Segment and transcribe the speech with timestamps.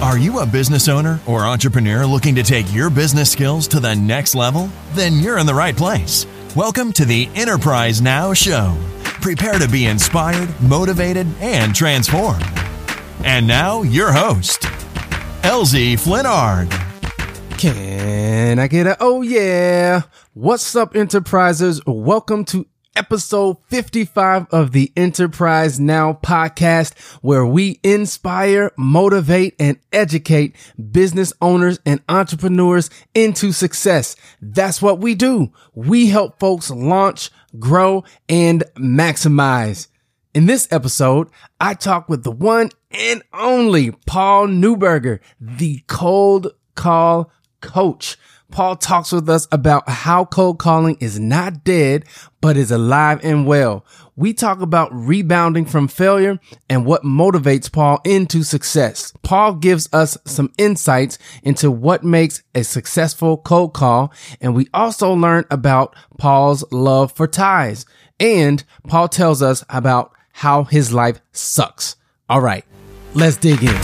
[0.00, 3.94] Are you a business owner or entrepreneur looking to take your business skills to the
[3.94, 4.70] next level?
[4.92, 6.26] Then you're in the right place.
[6.56, 8.74] Welcome to the Enterprise Now Show.
[9.20, 12.42] Prepare to be inspired, motivated, and transformed.
[13.24, 14.62] And now, your host,
[15.42, 16.70] LZ Flinnard.
[17.58, 20.04] Can I get a oh yeah?
[20.32, 21.82] What's up, enterprisers?
[21.86, 30.56] Welcome to episode 55 of the Enterprise Now podcast, where we inspire, motivate, and educate
[30.90, 34.16] business owners and entrepreneurs into success.
[34.40, 35.52] That's what we do.
[35.74, 39.88] We help folks launch, grow, and maximize.
[40.32, 41.28] In this episode,
[41.60, 47.30] I talk with the one and only Paul Neuberger, the cold call
[47.60, 48.16] coach.
[48.50, 52.04] Paul talks with us about how cold calling is not dead,
[52.40, 53.84] but is alive and well.
[54.16, 59.12] We talk about rebounding from failure and what motivates Paul into success.
[59.22, 64.12] Paul gives us some insights into what makes a successful cold call.
[64.40, 67.86] And we also learn about Paul's love for ties.
[68.18, 71.96] And Paul tells us about how his life sucks.
[72.28, 72.64] All right,
[73.14, 73.76] let's dig in.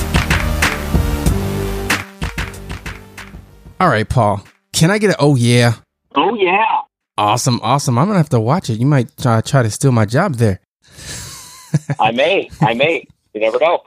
[3.78, 4.42] All right, Paul.
[4.77, 5.77] Can I get an oh yeah?
[6.15, 6.83] Oh yeah.
[7.17, 7.97] Awesome, awesome.
[7.97, 8.79] I'm gonna have to watch it.
[8.79, 10.61] You might try, try to steal my job there.
[11.99, 12.51] I may.
[12.61, 13.07] I may.
[13.33, 13.85] You never know.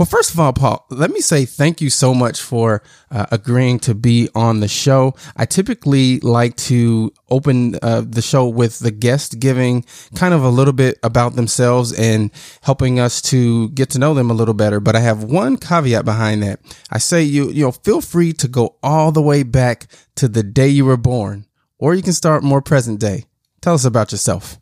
[0.00, 3.78] Well, first of all, Paul, let me say thank you so much for uh, agreeing
[3.80, 5.14] to be on the show.
[5.36, 9.84] I typically like to open uh, the show with the guest giving
[10.14, 12.30] kind of a little bit about themselves and
[12.62, 14.80] helping us to get to know them a little better.
[14.80, 16.60] But I have one caveat behind that.
[16.90, 20.42] I say you, you know, feel free to go all the way back to the
[20.42, 21.44] day you were born,
[21.78, 23.26] or you can start more present day.
[23.60, 24.59] Tell us about yourself.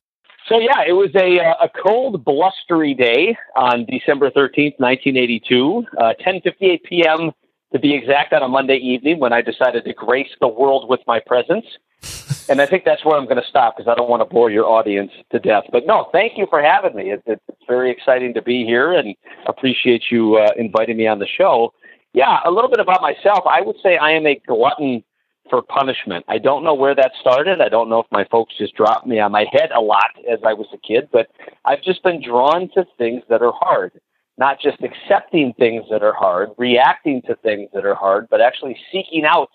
[0.48, 5.40] So yeah, it was a uh, a cold, blustery day on December thirteenth, nineteen eighty
[5.46, 7.32] two, uh, ten fifty eight p.m.
[7.72, 11.00] to be exact, on a Monday evening when I decided to grace the world with
[11.06, 11.66] my presence.
[12.48, 14.50] and I think that's where I'm going to stop because I don't want to bore
[14.50, 15.64] your audience to death.
[15.70, 17.10] But no, thank you for having me.
[17.10, 19.14] It, it's very exciting to be here, and
[19.46, 21.74] appreciate you uh, inviting me on the show.
[22.14, 23.40] Yeah, a little bit about myself.
[23.46, 25.04] I would say I am a glutton
[25.48, 26.24] for punishment.
[26.28, 27.60] I don't know where that started.
[27.60, 30.38] I don't know if my folks just dropped me on my head a lot as
[30.44, 31.28] I was a kid, but
[31.64, 34.00] I've just been drawn to things that are hard.
[34.36, 38.76] Not just accepting things that are hard, reacting to things that are hard, but actually
[38.92, 39.50] seeking out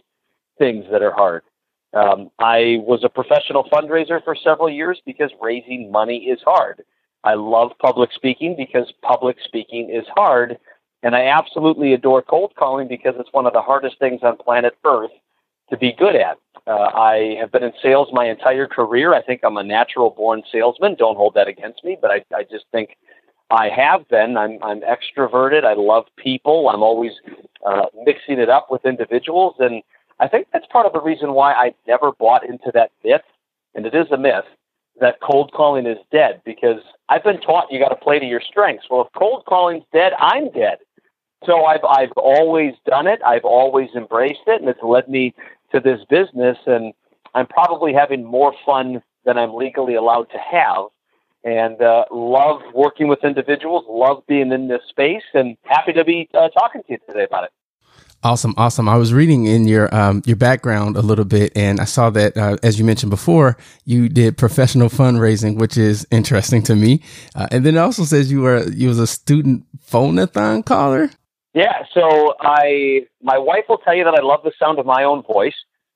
[0.58, 1.44] things that are hard.
[1.94, 6.84] Um, I was a professional fundraiser for several years because raising money is hard.
[7.24, 10.58] I love public speaking because public speaking is hard.
[11.04, 14.74] And I absolutely adore cold calling because it's one of the hardest things on planet
[14.86, 15.12] Earth
[15.70, 16.38] to be good at.
[16.66, 19.14] Uh, I have been in sales my entire career.
[19.14, 20.96] I think I'm a natural born salesman.
[20.96, 22.96] Don't hold that against me, but I, I just think
[23.50, 24.38] I have been.
[24.38, 25.66] I'm, I'm extroverted.
[25.66, 26.70] I love people.
[26.70, 27.12] I'm always
[27.66, 29.56] uh, mixing it up with individuals.
[29.60, 29.84] And
[30.20, 33.22] I think that's part of the reason why I never bought into that myth,
[33.76, 34.46] and it is a myth,
[35.02, 38.42] that cold calling is dead because I've been taught you got to play to your
[38.42, 38.86] strengths.
[38.90, 40.78] Well, if cold calling's dead, I'm dead.
[41.46, 43.22] So I've I've always done it.
[43.26, 45.34] I've always embraced it, and it's led me
[45.74, 46.58] to this business.
[46.66, 46.94] And
[47.34, 50.86] I'm probably having more fun than I'm legally allowed to have.
[51.44, 53.86] And uh, love working with individuals.
[53.90, 57.46] Love being in this space, and happy to be uh, talking to you today about
[57.46, 57.52] it.
[58.24, 58.88] Awesome, awesome.
[58.88, 62.38] I was reading in your um, your background a little bit, and I saw that
[62.38, 67.02] uh, as you mentioned before, you did professional fundraising, which is interesting to me.
[67.36, 71.10] Uh, and then it also says you were you was a student phonathon caller.
[71.54, 75.04] Yeah, so I my wife will tell you that I love the sound of my
[75.04, 75.56] own voice,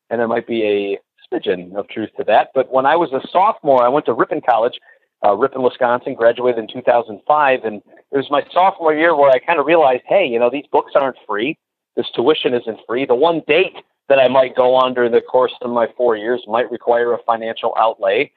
[0.09, 2.49] and there might be a smidgen of truth to that.
[2.53, 4.79] But when I was a sophomore, I went to Ripon College,
[5.25, 7.81] uh, Ripon, Wisconsin, graduated in 2005, and
[8.11, 10.93] it was my sophomore year where I kind of realized, hey, you know, these books
[10.95, 11.57] aren't free.
[11.95, 13.05] This tuition isn't free.
[13.05, 13.77] The one date
[14.09, 17.17] that I might go on during the course of my four years might require a
[17.23, 18.31] financial outlay.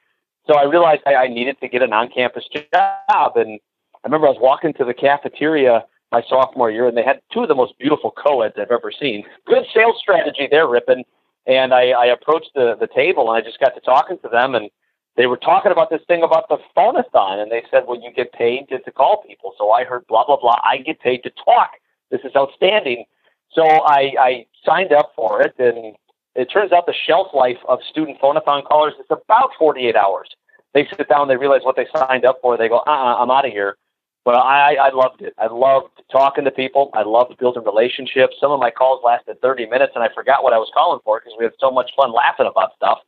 [0.47, 3.59] So I realized I, I needed to get an on-campus job, and
[3.93, 7.41] I remember I was walking to the cafeteria my sophomore year, and they had two
[7.41, 9.23] of the most beautiful co-eds I've ever seen.
[9.45, 11.03] Good sales strategy there, Ripon.
[11.47, 14.53] And I, I approached the, the table, and I just got to talking to them,
[14.53, 14.69] and
[15.17, 18.31] they were talking about this thing about the phonathon, and they said, well, you get
[18.33, 19.53] paid to, to call people.
[19.57, 20.59] So I heard blah, blah, blah.
[20.63, 21.71] I get paid to talk
[22.11, 23.05] this is outstanding.
[23.51, 25.95] So I, I signed up for it, and
[26.35, 30.29] it turns out the shelf life of student phonathon callers is about 48 hours.
[30.73, 33.45] They sit down, they realize what they signed up for, they go, uh-uh, I'm out
[33.45, 33.77] of here.
[34.23, 35.33] But I, I loved it.
[35.39, 36.91] I loved talking to people.
[36.93, 38.35] I loved building relationships.
[38.39, 41.19] Some of my calls lasted 30 minutes, and I forgot what I was calling for
[41.19, 42.99] because we had so much fun laughing about stuff.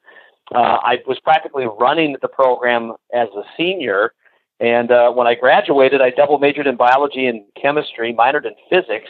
[0.54, 4.14] Uh, I was practically running the program as a senior,
[4.60, 9.10] and uh, when I graduated, I double majored in biology and chemistry, minored in physics,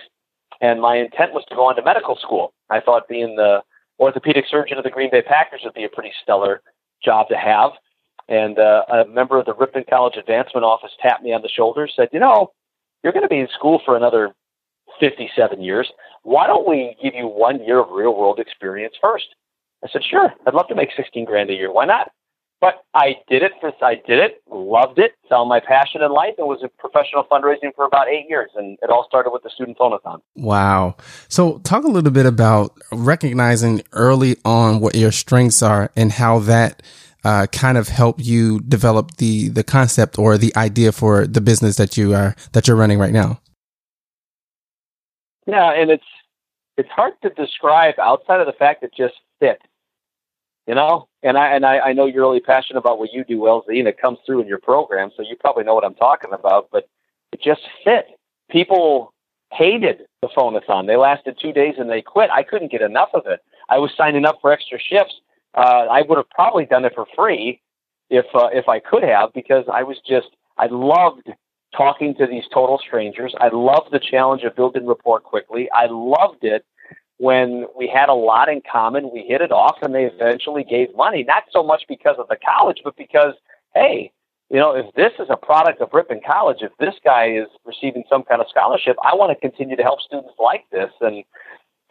[0.61, 2.53] and my intent was to go on to medical school.
[2.69, 3.61] I thought being the
[3.99, 6.61] orthopedic surgeon of the Green Bay Packers would be a pretty stellar
[7.03, 7.71] job to have.
[8.29, 11.87] And uh, a member of the Ripon College Advancement Office tapped me on the shoulder,
[11.93, 12.51] said, "You know,
[13.03, 14.33] you're going to be in school for another
[14.99, 15.91] 57 years.
[16.23, 19.25] Why don't we give you one year of real world experience first?
[19.83, 21.71] I said, "Sure, I'd love to make 16 grand a year.
[21.71, 22.11] Why not?"
[22.63, 26.35] But I did it for I did it, loved it, found my passion in life,
[26.37, 28.51] and was in professional fundraising for about eight years.
[28.55, 30.21] And it all started with the student phonathon.
[30.35, 30.95] Wow!
[31.27, 36.39] So talk a little bit about recognizing early on what your strengths are and how
[36.39, 36.81] that
[37.23, 41.77] uh, kind of help you develop the the concept or the idea for the business
[41.77, 43.39] that you are that you're running right now?
[45.45, 46.03] Yeah, and it's
[46.77, 49.61] it's hard to describe outside of the fact that just fit.
[50.67, 53.39] You know, and I and I, I know you're really passionate about what you do,
[53.39, 56.31] LZ, and it comes through in your program, so you probably know what I'm talking
[56.31, 56.69] about.
[56.71, 56.87] But
[57.33, 58.05] it just fit.
[58.49, 59.13] People
[59.51, 60.87] hated the phonathon.
[60.87, 62.29] They lasted two days and they quit.
[62.31, 63.41] I couldn't get enough of it.
[63.69, 65.15] I was signing up for extra shifts
[65.55, 67.61] uh, I would have probably done it for free
[68.09, 71.29] if uh, if I could have because I was just I loved
[71.75, 73.33] talking to these total strangers.
[73.39, 75.69] I loved the challenge of building rapport quickly.
[75.71, 76.65] I loved it
[77.17, 79.11] when we had a lot in common.
[79.11, 81.23] We hit it off, and they eventually gave money.
[81.23, 83.33] Not so much because of the college, but because
[83.73, 84.11] hey,
[84.49, 88.03] you know, if this is a product of Ripon College, if this guy is receiving
[88.07, 90.91] some kind of scholarship, I want to continue to help students like this.
[91.01, 91.23] And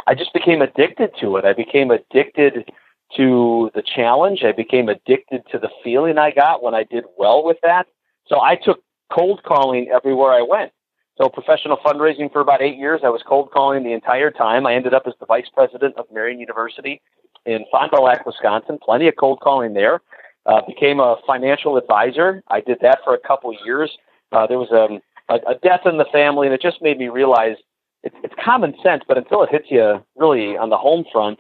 [0.07, 1.45] I just became addicted to it.
[1.45, 2.71] I became addicted
[3.17, 4.43] to the challenge.
[4.45, 7.87] I became addicted to the feeling I got when I did well with that.
[8.27, 8.83] So I took
[9.13, 10.73] cold calling everywhere I went.
[11.21, 13.03] So professional fundraising for about eight years.
[13.05, 14.67] I was cold calling the entire time.
[14.67, 17.03] I ended up as the vice president of Marian University
[17.45, 18.79] in Fond du Lac, Wisconsin.
[18.83, 20.01] Plenty of cold calling there.
[20.47, 22.43] Uh, became a financial advisor.
[22.49, 23.97] I did that for a couple years.
[24.33, 27.09] Uh, there was a, a, a death in the family, and it just made me
[27.09, 27.57] realize
[28.03, 31.39] it's, it's common sense, but until it hits you really on the home front,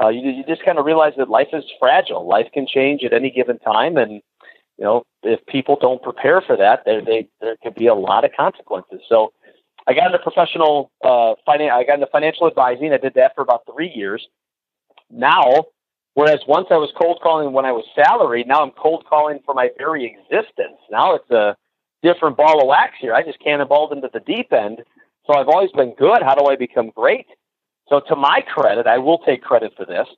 [0.00, 2.26] uh, you, you just kind of realize that life is fragile.
[2.26, 4.12] Life can change at any given time, and
[4.78, 8.24] you know if people don't prepare for that, there they, there could be a lot
[8.24, 9.00] of consequences.
[9.08, 9.32] So,
[9.86, 11.72] I got into professional uh, finance.
[11.74, 12.92] I got into financial advising.
[12.92, 14.26] I did that for about three years.
[15.10, 15.66] Now,
[16.14, 19.54] whereas once I was cold calling when I was salaried, now I'm cold calling for
[19.54, 20.78] my very existence.
[20.90, 21.56] Now it's a
[22.02, 23.14] different ball of wax here.
[23.14, 24.82] I just cannonballed into the deep end.
[25.26, 26.22] So I've always been good.
[26.22, 27.26] How do I become great?
[27.88, 30.08] So, to my credit, I will take credit for this.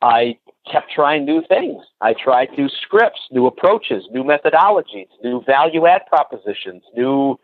[0.00, 0.38] I
[0.70, 1.82] kept trying new things.
[2.00, 7.38] I tried new scripts, new approaches, new methodologies, new value add propositions, new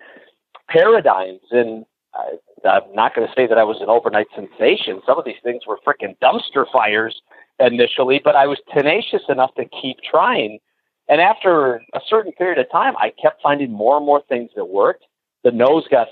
[0.68, 1.40] paradigms.
[1.50, 1.84] And
[2.14, 2.38] I,
[2.68, 5.02] I'm not going to say that I was an overnight sensation.
[5.06, 7.20] Some of these things were freaking dumpster fires
[7.58, 10.58] initially, but I was tenacious enough to keep trying.
[11.08, 14.64] And after a certain period of time, I kept finding more and more things that
[14.64, 15.04] worked.
[15.42, 16.08] The no's got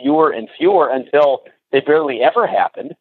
[0.00, 2.94] fewer and fewer until they barely ever happened.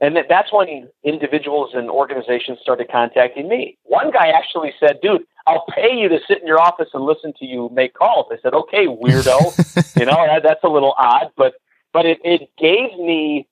[0.00, 3.76] And that's when individuals and organizations started contacting me.
[3.84, 7.32] One guy actually said, dude, I'll pay you to sit in your office and listen
[7.38, 8.26] to you make calls.
[8.30, 9.96] I said, okay, weirdo.
[9.98, 11.54] you know, that, that's a little odd, but,
[11.92, 13.48] but it, it gave me,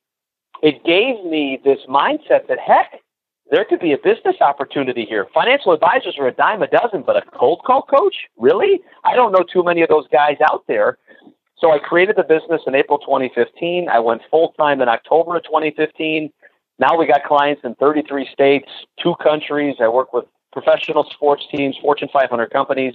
[0.63, 3.01] it gave me this mindset that heck,
[3.51, 5.27] there could be a business opportunity here.
[5.33, 8.15] Financial advisors are a dime a dozen, but a cold call coach?
[8.37, 8.81] Really?
[9.05, 10.99] I don't know too many of those guys out there.
[11.59, 13.89] So I created the business in April 2015.
[13.89, 16.31] I went full time in October of 2015.
[16.79, 18.69] Now we got clients in 33 states,
[19.03, 19.77] two countries.
[19.81, 22.95] I work with professional sports teams, Fortune 500 companies,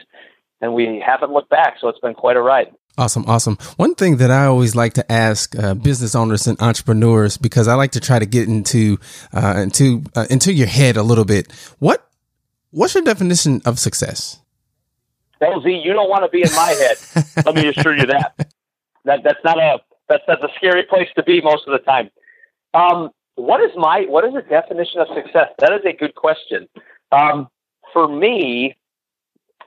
[0.61, 1.77] and we haven't looked back.
[1.79, 2.73] So it's been quite a ride.
[2.97, 3.57] Awesome, awesome.
[3.77, 7.75] One thing that I always like to ask uh, business owners and entrepreneurs, because I
[7.75, 8.99] like to try to get into
[9.33, 11.51] uh, into uh, into your head a little bit.
[11.79, 12.05] What
[12.71, 14.39] what's your definition of success?
[15.41, 16.97] LZ, you don't want to be in my head.
[17.45, 18.35] Let me assure you that.
[19.05, 22.11] That that's not a that's that's a scary place to be most of the time.
[22.73, 25.49] Um, what is my what is the definition of success?
[25.59, 26.67] That is a good question.
[27.11, 27.47] Um,
[27.93, 28.75] for me,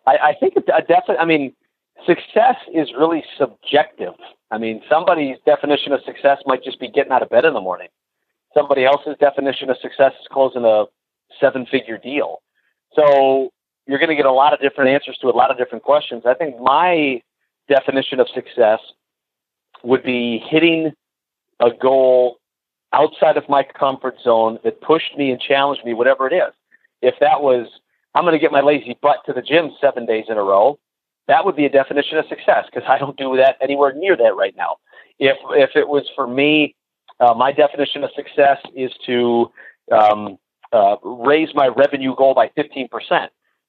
[0.07, 1.19] I, I think a definite.
[1.19, 1.55] I mean,
[2.07, 4.15] success is really subjective.
[4.51, 7.61] I mean, somebody's definition of success might just be getting out of bed in the
[7.61, 7.89] morning.
[8.53, 10.85] Somebody else's definition of success is closing a
[11.41, 12.41] seven-figure deal.
[12.95, 13.51] So
[13.87, 16.23] you're going to get a lot of different answers to a lot of different questions.
[16.25, 17.21] I think my
[17.69, 18.79] definition of success
[19.83, 20.93] would be hitting
[21.61, 22.39] a goal
[22.95, 26.53] outside of my comfort zone that pushed me and challenged me, whatever it is.
[27.03, 27.67] If that was,
[28.15, 30.79] I'm going to get my lazy butt to the gym seven days in a row,
[31.27, 34.37] that would be a definition of success because I don't do that anywhere near that
[34.37, 34.77] right now.
[35.19, 36.75] If if it was for me,
[37.21, 39.51] uh, my definition of success is to
[39.93, 40.39] um,
[40.73, 42.89] uh, raise my revenue goal by 15%.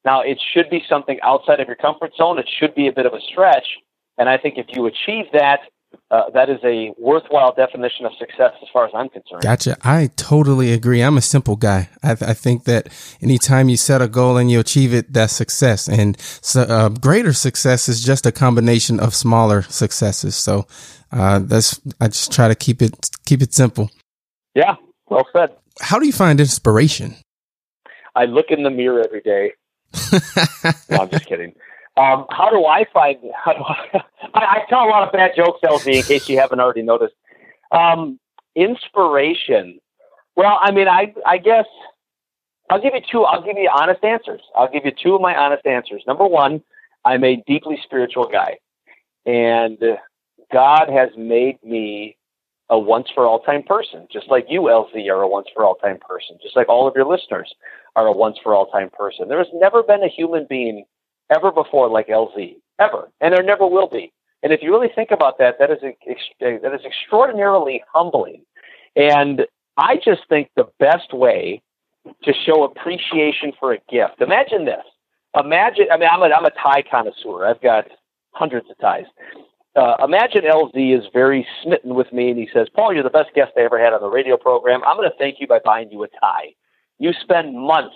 [0.03, 2.37] Now, it should be something outside of your comfort zone.
[2.39, 3.67] It should be a bit of a stretch.
[4.17, 5.61] And I think if you achieve that,
[6.11, 9.41] uh, that is a worthwhile definition of success as far as I'm concerned.
[9.41, 9.77] Gotcha.
[9.83, 11.01] I totally agree.
[11.01, 11.89] I'm a simple guy.
[12.03, 12.89] I, th- I think that
[13.21, 15.87] anytime you set a goal and you achieve it, that's success.
[15.87, 20.35] And so, uh, greater success is just a combination of smaller successes.
[20.35, 20.67] So
[21.11, 23.89] uh, that's I just try to keep it keep it simple.
[24.53, 24.75] Yeah,
[25.07, 25.51] well said.
[25.81, 27.15] How do you find inspiration?
[28.15, 29.51] I look in the mirror every day.
[30.89, 31.53] no, I'm just kidding.
[31.97, 33.17] Um, how do I find?
[33.33, 36.59] How do I, I, tell a lot of bad jokes, LZ, in case you haven't
[36.59, 37.15] already noticed.
[37.71, 38.19] Um,
[38.55, 39.79] inspiration.
[40.35, 41.65] Well, I mean, I I guess
[42.69, 43.23] I'll give you two.
[43.23, 44.41] I'll give you honest answers.
[44.55, 46.03] I'll give you two of my honest answers.
[46.05, 46.61] Number one,
[47.05, 48.57] I'm a deeply spiritual guy,
[49.25, 49.77] and
[50.51, 52.17] God has made me
[52.69, 55.75] a once for all time person, just like you, LZ, are a once for all
[55.75, 57.53] time person, just like all of your listeners
[57.95, 59.27] are a once for all time person.
[59.27, 60.85] There has never been a human being
[61.29, 64.11] ever before like LZ, ever, and there never will be.
[64.43, 68.43] And if you really think about that, that is that is extraordinarily humbling.
[68.95, 69.45] And
[69.77, 71.61] I just think the best way
[72.23, 74.21] to show appreciation for a gift.
[74.21, 74.85] Imagine this.
[75.39, 75.87] Imagine.
[75.91, 77.45] I mean, I'm a I'm a tie connoisseur.
[77.45, 77.87] I've got
[78.31, 79.05] hundreds of ties.
[79.75, 83.33] Uh, imagine LZ is very smitten with me and he says, Paul, you're the best
[83.35, 84.81] guest I ever had on the radio program.
[84.85, 86.53] I'm going to thank you by buying you a tie.
[86.97, 87.95] You spend months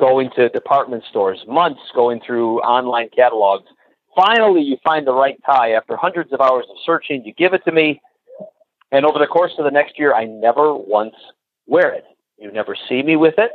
[0.00, 3.68] going to department stores, months going through online catalogs.
[4.14, 7.24] Finally, you find the right tie after hundreds of hours of searching.
[7.24, 8.00] You give it to me.
[8.90, 11.14] And over the course of the next year, I never once
[11.66, 12.04] wear it.
[12.38, 13.52] You never see me with it.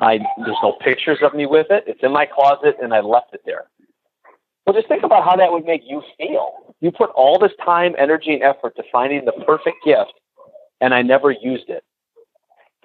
[0.00, 1.84] I, there's no pictures of me with it.
[1.86, 3.64] It's in my closet and I left it there.
[4.66, 6.74] Well, just think about how that would make you feel.
[6.80, 10.12] You put all this time, energy, and effort to finding the perfect gift,
[10.80, 11.84] and I never used it.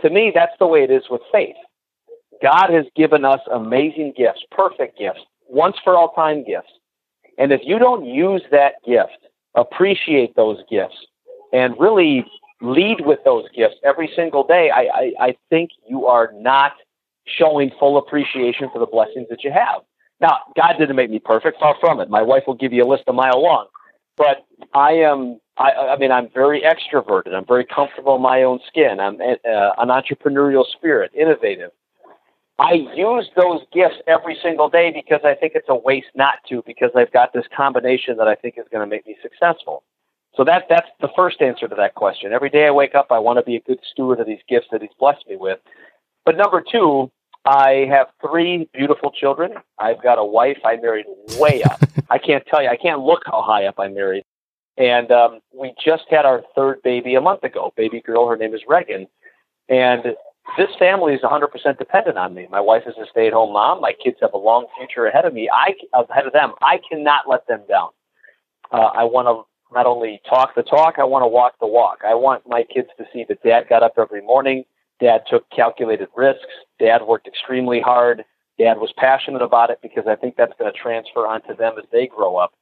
[0.02, 1.56] To me, that's the way it is with faith.
[2.42, 6.72] God has given us amazing gifts, perfect gifts, once for all time gifts.
[7.38, 9.18] And if you don't use that gift,
[9.56, 10.96] appreciate those gifts,
[11.54, 12.26] and really
[12.62, 16.74] lead with those gifts every single day, I, I, I think you are not
[17.26, 19.82] showing full appreciation for the blessings that you have.
[20.22, 22.10] Now, God didn't make me perfect, far from it.
[22.10, 23.68] My wife will give you a list a mile long,
[24.16, 25.40] but I am.
[25.58, 27.34] I, I mean, I'm very extroverted.
[27.34, 29.00] I'm very comfortable in my own skin.
[29.00, 31.72] I'm uh, an entrepreneurial spirit, innovative.
[32.58, 36.64] I use those gifts every single day because I think it's a waste not to,
[36.66, 39.84] because I've got this combination that I think is going to make me successful.
[40.38, 42.34] So that that's the first answer to that question.
[42.34, 44.68] Every day I wake up, I want to be a good steward of these gifts
[44.72, 45.60] that He's blessed me with.
[46.26, 47.12] But number two,
[47.46, 49.54] I have three beautiful children.
[49.78, 51.06] I've got a wife I married
[51.38, 51.80] way up.
[52.10, 54.24] I can't tell you, I can't look how high up I married.
[54.78, 58.28] And um, we just had our third baby a month ago, baby girl.
[58.28, 59.08] Her name is Regan.
[59.70, 60.16] And
[60.58, 62.48] this family is 100% dependent on me.
[62.50, 63.82] My wife is a stay at home mom.
[63.82, 65.50] My kids have a long future ahead of me.
[65.52, 66.54] I ahead of them.
[66.62, 67.90] I cannot let them down.
[68.72, 72.00] Uh, I want to not only talk the talk, I want to walk the walk.
[72.08, 74.64] I want my kids to see that dad got up every morning,
[75.00, 76.46] Dad took calculated risks.
[76.80, 78.24] Dad worked extremely hard.
[78.58, 81.86] Dad was passionate about it because I think that's going to transfer onto them as
[81.92, 82.54] they grow up.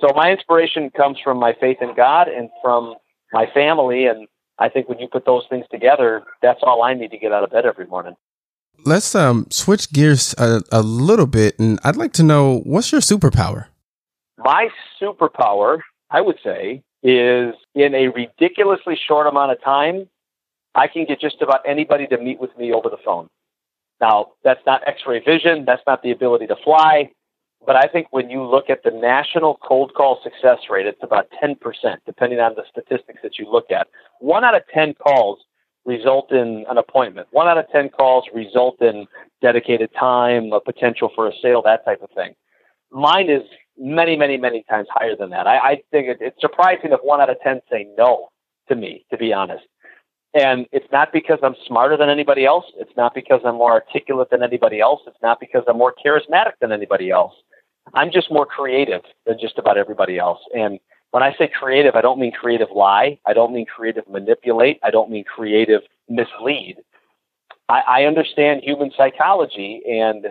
[0.00, 2.94] So my inspiration comes from my faith in God and from
[3.32, 4.06] my family.
[4.06, 4.26] And
[4.60, 7.42] I think when you put those things together, that's all I need to get out
[7.42, 8.14] of bed every morning.
[8.84, 11.58] Let's um, switch gears a, a little bit.
[11.58, 13.66] And I'd like to know what's your superpower?
[14.38, 14.68] My
[15.00, 20.08] superpower, I would say, is in a ridiculously short amount of time,
[20.74, 23.28] I can get just about anybody to meet with me over the phone.
[24.00, 27.10] Now, that's not x ray vision, that's not the ability to fly,
[27.66, 31.28] but I think when you look at the national cold call success rate, it's about
[31.42, 31.56] 10%,
[32.06, 33.88] depending on the statistics that you look at.
[34.20, 35.38] One out of 10 calls
[35.84, 37.28] result in an appointment.
[37.30, 39.06] One out of 10 calls result in
[39.42, 42.34] dedicated time, a potential for a sale, that type of thing.
[42.90, 43.42] Mine is
[43.78, 45.46] many, many, many times higher than that.
[45.46, 48.28] I, I think it, it's surprising if one out of 10 say no
[48.68, 49.64] to me, to be honest.
[50.32, 52.64] And it's not because I'm smarter than anybody else.
[52.78, 55.00] It's not because I'm more articulate than anybody else.
[55.06, 57.34] It's not because I'm more charismatic than anybody else.
[57.94, 60.38] I'm just more creative than just about everybody else.
[60.54, 60.78] And
[61.10, 63.18] when I say creative, I don't mean creative lie.
[63.26, 64.78] I don't mean creative manipulate.
[64.84, 66.76] I don't mean creative mislead.
[67.68, 70.26] I, I understand human psychology and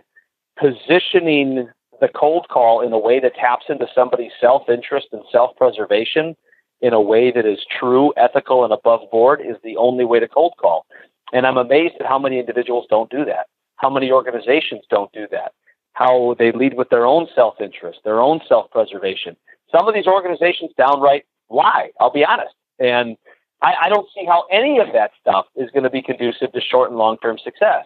[0.58, 5.56] positioning the cold call in a way that taps into somebody's self interest and self
[5.58, 6.36] preservation
[6.82, 10.28] in a way that is true, ethical, and above board is the only way to
[10.28, 10.86] cold call.
[11.34, 15.28] And I'm amazed at how many individuals don't do that, how many organizations don't do
[15.32, 15.54] that,
[15.94, 19.36] how they lead with their own self interest, their own self preservation.
[19.72, 22.56] Some of these organizations downright lie, I'll be honest.
[22.80, 23.18] And
[23.62, 26.62] I, I don't see how any of that stuff is going to be conducive to
[26.62, 27.86] short and long term success.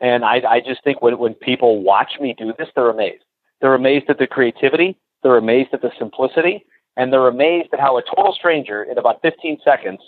[0.00, 3.24] And I, I just think when, when people watch me do this, they're amazed.
[3.60, 6.64] They're amazed at the creativity, they're amazed at the simplicity,
[6.98, 10.00] and they're amazed at how a total stranger in about 15 seconds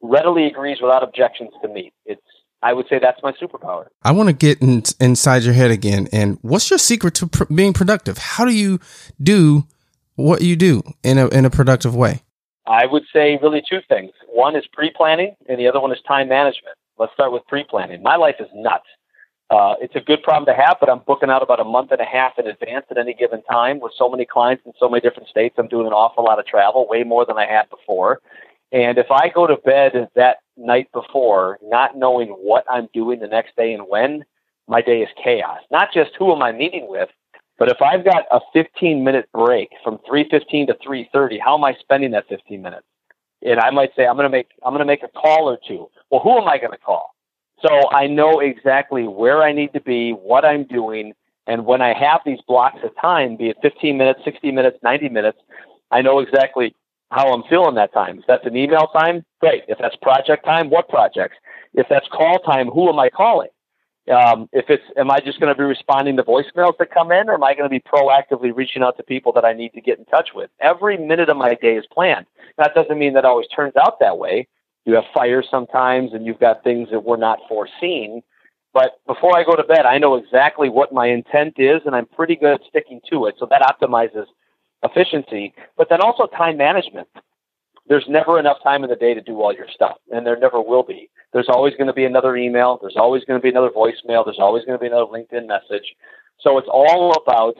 [0.00, 1.92] readily agrees without objections to meet.
[2.04, 2.20] It's
[2.64, 3.86] I would say that's my superpower.
[4.02, 6.08] I want to get in, inside your head again.
[6.12, 8.18] And what's your secret to pr- being productive?
[8.18, 8.78] How do you
[9.20, 9.64] do
[10.14, 12.22] what you do in a in a productive way?
[12.66, 14.12] I would say really two things.
[14.28, 16.76] One is pre-planning, and the other one is time management.
[16.96, 18.02] Let's start with pre-planning.
[18.02, 18.86] My life is nuts.
[19.52, 22.00] Uh, it's a good problem to have, but I'm booking out about a month and
[22.00, 25.02] a half in advance at any given time with so many clients in so many
[25.02, 25.56] different states.
[25.58, 28.22] I'm doing an awful lot of travel, way more than I had before.
[28.72, 33.26] And if I go to bed that night before, not knowing what I'm doing the
[33.26, 34.24] next day and when,
[34.68, 35.58] my day is chaos.
[35.70, 37.10] Not just who am I meeting with,
[37.58, 41.74] but if I've got a 15 minute break from 3:15 to 3:30, how am I
[41.74, 42.86] spending that 15 minutes?
[43.42, 45.58] And I might say I'm going to make I'm going to make a call or
[45.68, 45.90] two.
[46.10, 47.11] Well, who am I going to call?
[47.64, 51.12] So I know exactly where I need to be, what I'm doing,
[51.46, 55.08] and when I have these blocks of time, be it 15 minutes, 60 minutes, 90
[55.08, 55.38] minutes,
[55.90, 56.74] I know exactly
[57.10, 58.18] how I'm feeling that time.
[58.20, 59.64] If that's an email time, great.
[59.68, 61.36] If that's project time, what projects?
[61.74, 63.48] If that's call time, who am I calling?
[64.10, 67.28] Um, if it's, am I just going to be responding to voicemails that come in,
[67.28, 69.80] or am I going to be proactively reaching out to people that I need to
[69.80, 70.50] get in touch with?
[70.60, 72.26] Every minute of my day is planned.
[72.58, 74.48] That doesn't mean that always turns out that way.
[74.84, 78.22] You have fires sometimes, and you've got things that were not foreseen.
[78.74, 82.06] But before I go to bed, I know exactly what my intent is, and I'm
[82.06, 83.36] pretty good at sticking to it.
[83.38, 84.26] So that optimizes
[84.82, 87.08] efficiency, but then also time management.
[87.88, 90.60] There's never enough time in the day to do all your stuff, and there never
[90.60, 91.10] will be.
[91.32, 92.78] There's always going to be another email.
[92.80, 94.24] There's always going to be another voicemail.
[94.24, 95.94] There's always going to be another LinkedIn message.
[96.40, 97.56] So it's all about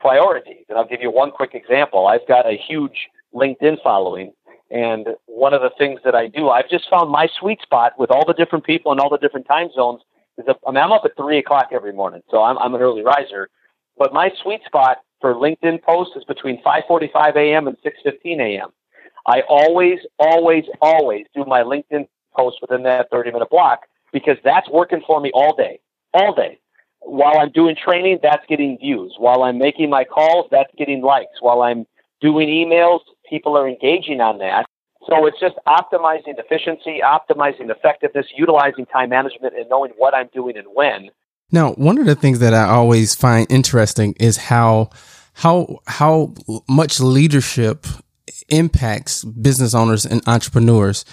[0.00, 0.64] priorities.
[0.68, 2.06] And I'll give you one quick example.
[2.06, 4.32] I've got a huge LinkedIn following,
[4.70, 8.10] and one of the things that I do, I've just found my sweet spot with
[8.10, 10.02] all the different people and all the different time zones.
[10.38, 12.80] Is that, I mean, I'm up at three o'clock every morning, so I'm, I'm an
[12.80, 13.50] early riser.
[13.98, 17.68] But my sweet spot for LinkedIn posts is between 5:45 a.m.
[17.68, 18.70] and 6:15 a.m.
[19.26, 23.80] I always, always, always do my LinkedIn post within that 30 minute block
[24.12, 25.80] because that's working for me all day,
[26.14, 26.58] all day.
[27.00, 29.14] While I'm doing training, that's getting views.
[29.18, 31.40] While I'm making my calls, that's getting likes.
[31.40, 31.86] While I'm
[32.20, 34.66] doing emails, people are engaging on that.
[35.08, 40.58] So it's just optimizing efficiency, optimizing effectiveness, utilizing time management, and knowing what I'm doing
[40.58, 41.10] and when.
[41.50, 44.90] Now, one of the things that I always find interesting is how
[45.32, 46.34] how how
[46.68, 47.86] much leadership
[48.50, 51.04] impacts business owners and entrepreneurs.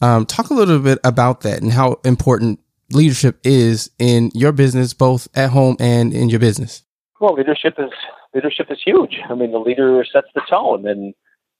[0.00, 2.60] Um, talk a little bit about that and how important
[2.90, 6.82] leadership is in your business, both at home and in your business.
[7.20, 7.90] Well, leadership is
[8.34, 9.20] leadership is huge.
[9.28, 11.14] I mean, the leader sets the tone, and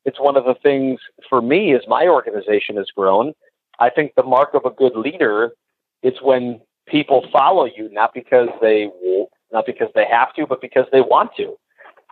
[0.05, 3.33] it's one of the things for me as my organization has grown.
[3.79, 5.53] I think the mark of a good leader
[6.03, 8.90] is when people follow you, not because they
[9.53, 11.57] not because they have to, but because they want to.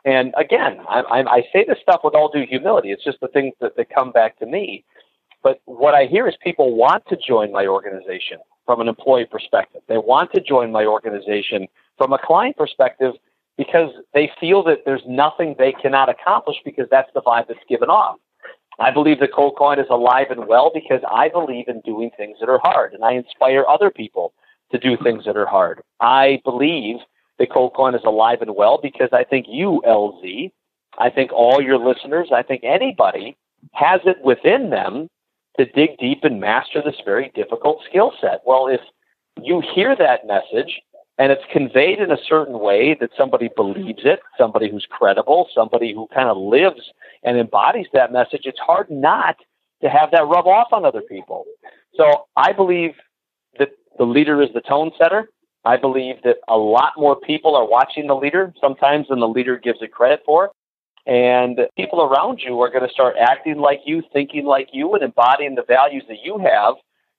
[0.05, 2.91] And again, I, I, I say this stuff with all due humility.
[2.91, 4.85] It's just the things that, that come back to me.
[5.43, 9.83] But what I hear is people want to join my organization from an employee perspective.
[9.89, 11.67] They want to join my organization
[11.99, 13.15] from a client perspective
[13.65, 17.89] because they feel that there's nothing they cannot accomplish because that's the vibe that's given
[17.89, 18.19] off.
[18.79, 22.39] I believe that cold calling is alive and well because I believe in doing things
[22.41, 24.33] that are hard and I inspire other people
[24.73, 25.83] to do things that are hard.
[26.01, 26.97] I believe
[27.39, 30.51] that cold calling is alive and well because I think you, LZ,
[30.99, 33.37] I think all your listeners, I think anybody
[33.73, 35.09] has it within them
[35.59, 38.41] to dig deep and master this very difficult skill set.
[38.47, 38.81] Well, if
[39.41, 40.81] you hear that message
[41.19, 45.93] and it's conveyed in a certain way that somebody believes it, somebody who's credible, somebody
[45.93, 46.81] who kind of lives
[47.23, 49.37] and embodies that message, it's hard not
[49.83, 51.45] to have that rub off on other people.
[51.95, 52.93] So I believe
[53.59, 55.29] that the leader is the tone setter.
[55.65, 59.59] I believe that a lot more people are watching the leader sometimes than the leader
[59.59, 60.51] gives it credit for.
[61.05, 65.03] And people around you are going to start acting like you, thinking like you, and
[65.03, 66.75] embodying the values that you have,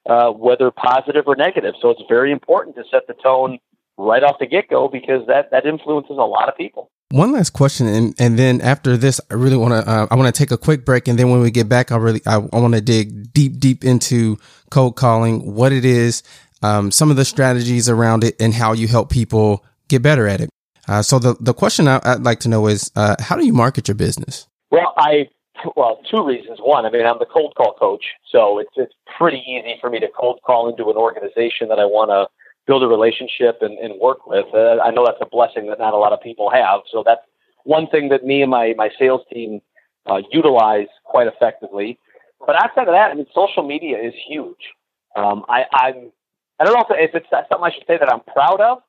[0.10, 1.76] uh, whether positive or negative.
[1.82, 3.60] So it's very important to set the tone
[3.98, 6.90] right off the get go because that, that influences a lot of people.
[7.10, 10.34] One last question, and, and then after this, I really want to uh, I want
[10.34, 12.60] to take a quick break, and then when we get back, I really I, I
[12.60, 14.40] want to dig deep deep into
[14.72, 16.24] cold calling, what it is,
[16.64, 20.42] um, some of the strategies around it, and how you help people get better at
[20.42, 20.50] it.
[20.88, 23.54] Uh, so the the question I, would like to know is, uh, how do you
[23.54, 24.48] market your business?
[24.72, 25.30] Well, I
[25.76, 26.58] well, two reasons.
[26.62, 30.00] One, I mean, I'm the cold call coach, so it's it's pretty easy for me
[30.00, 32.28] to cold call into an organization that I want to
[32.66, 34.46] build a relationship and, and work with.
[34.54, 36.82] Uh, I know that's a blessing that not a lot of people have.
[36.92, 37.22] So that's
[37.64, 39.62] one thing that me and my my sales team
[40.06, 42.00] uh, utilize quite effectively.
[42.46, 44.74] But outside of that, I mean, social media is huge.
[45.16, 46.12] Um, I, I'm
[46.60, 48.80] I don't know if, if it's something I should say that I'm proud of,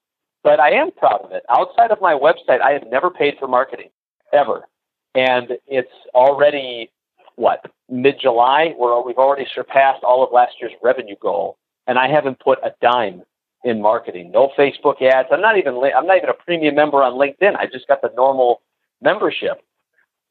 [0.43, 1.43] but I am proud of it.
[1.49, 3.91] Outside of my website, I have never paid for marketing
[4.33, 4.67] ever,
[5.15, 6.91] and it's already
[7.37, 12.09] what mid July where we've already surpassed all of last year's revenue goal, and I
[12.09, 13.23] haven't put a dime
[13.65, 14.31] in marketing.
[14.31, 15.29] No Facebook ads.
[15.33, 17.57] I'm not even I'm not even a premium member on LinkedIn.
[17.57, 18.63] I just got the normal
[19.01, 19.63] membership,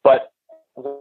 [0.03, 0.31] but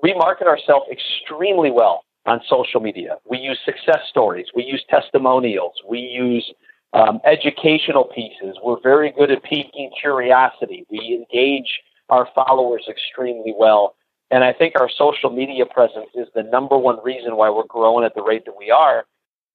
[0.02, 3.16] we market ourselves extremely well on social media.
[3.28, 4.46] We use success stories.
[4.54, 5.74] We use testimonials.
[5.88, 6.50] We use
[6.92, 8.56] um, educational pieces.
[8.62, 10.86] We're very good at piquing curiosity.
[10.90, 13.94] We engage our followers extremely well.
[14.30, 18.04] And I think our social media presence is the number one reason why we're growing
[18.04, 19.04] at the rate that we are.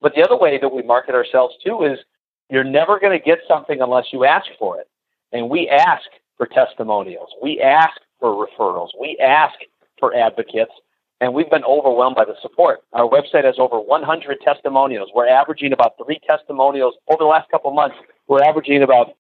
[0.02, 2.00] But the other way that we market ourselves too is
[2.50, 4.88] you're never going to get something unless you ask for it.
[5.32, 6.06] And we ask
[6.38, 7.30] for testimonials.
[7.42, 8.90] We ask for referrals.
[9.00, 9.56] We ask
[10.00, 10.72] for advocates
[11.20, 12.80] and we've been overwhelmed by the support.
[12.94, 15.10] Our website has over 100 testimonials.
[15.16, 17.96] We're averaging about three testimonials over the last couple of months.
[18.28, 19.14] We're averaging about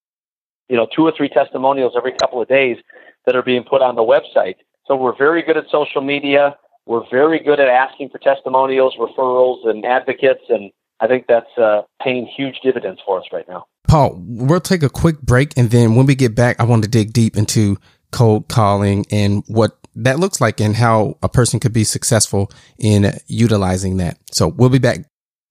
[0.69, 2.77] you know two or three testimonials every couple of days
[3.25, 4.55] that are being put on the website.
[4.85, 6.55] So we're very good at social media.
[6.85, 11.83] We're very good at asking for testimonials, referrals, and advocates, and I think that's uh,
[12.01, 13.65] paying huge dividends for us right now.
[13.87, 16.89] Paul, we'll take a quick break, and then when we get back, I want to
[16.89, 17.77] dig deep into
[18.11, 23.13] cold calling and what that looks like and how a person could be successful in
[23.27, 24.17] utilizing that.
[24.31, 24.99] So we'll be back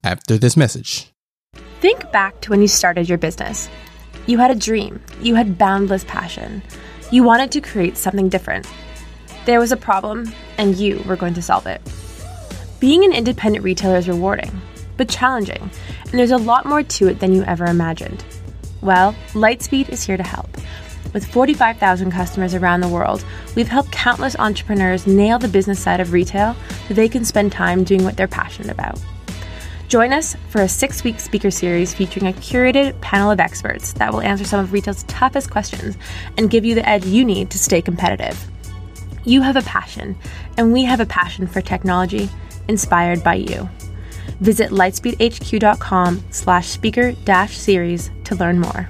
[0.02, 1.12] after this message.
[1.80, 3.68] Think back to when you started your business.
[4.26, 6.62] You had a dream, you had boundless passion.
[7.10, 8.66] You wanted to create something different.
[9.44, 11.80] There was a problem, and you were going to solve it.
[12.80, 14.60] Being an independent retailer is rewarding,
[14.96, 15.70] but challenging,
[16.04, 18.24] and there's a lot more to it than you ever imagined.
[18.80, 20.48] Well, Lightspeed is here to help.
[21.12, 26.12] With 45,000 customers around the world, we've helped countless entrepreneurs nail the business side of
[26.12, 26.54] retail
[26.86, 29.00] so they can spend time doing what they're passionate about.
[29.88, 34.12] Join us for a six week speaker series featuring a curated panel of experts that
[34.12, 35.96] will answer some of retail's toughest questions
[36.36, 38.50] and give you the edge you need to stay competitive.
[39.24, 40.16] You have a passion,
[40.56, 42.28] and we have a passion for technology
[42.68, 43.68] inspired by you.
[44.40, 48.88] Visit lightspeedhq.com slash speaker dash series to learn more.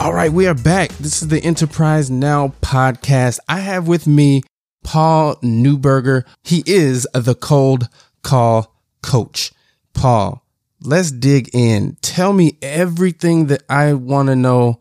[0.00, 0.90] All right, we are back.
[0.98, 3.38] This is the Enterprise Now podcast.
[3.48, 4.42] I have with me
[4.82, 6.24] Paul Neuberger.
[6.42, 7.88] He is the cold
[8.22, 9.52] call coach.
[9.92, 10.44] Paul,
[10.80, 11.96] let's dig in.
[12.02, 14.80] Tell me everything that I want to know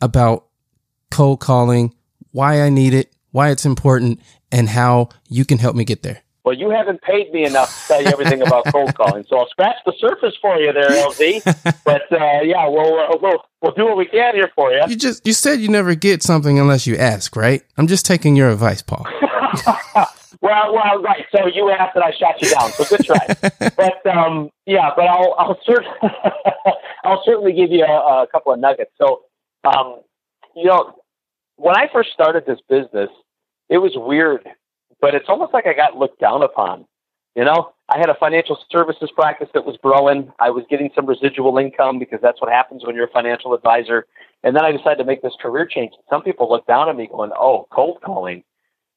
[0.00, 0.46] about
[1.10, 1.94] cold calling,
[2.32, 6.22] why I need it, why it's important, and how you can help me get there.
[6.44, 9.48] Well, you haven't paid me enough to tell you everything about cold calling, so I'll
[9.48, 11.42] scratch the surface for you there, LZ.
[11.84, 14.82] But uh, yeah, we'll, uh, we'll we'll do what we can here for you.
[14.88, 17.62] You just you said you never get something unless you ask, right?
[17.76, 19.06] I'm just taking your advice, Paul.
[20.40, 21.24] well, well, right.
[21.30, 22.70] So you asked and I shot you down.
[22.72, 23.70] So good try.
[23.76, 25.84] but um, yeah, but I'll I'll, cer-
[27.04, 28.92] I'll certainly give you a, a couple of nuggets.
[28.98, 29.22] So
[29.64, 30.00] um,
[30.56, 30.94] you know,
[31.56, 33.10] when I first started this business,
[33.68, 34.46] it was weird
[35.04, 36.86] but it's almost like I got looked down upon.
[37.36, 40.32] You know, I had a financial services practice that was growing.
[40.40, 44.06] I was getting some residual income because that's what happens when you're a financial advisor.
[44.44, 45.92] And then I decided to make this career change.
[46.08, 48.44] Some people look down at me going, oh, cold calling.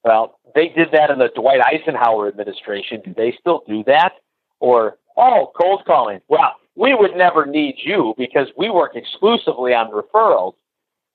[0.06, 3.02] Well, they did that in the Dwight Eisenhower administration.
[3.04, 4.13] Do they still do that?
[4.62, 6.22] Or, oh, cold calling.
[6.30, 10.54] Well, we would never need you because we work exclusively on referrals.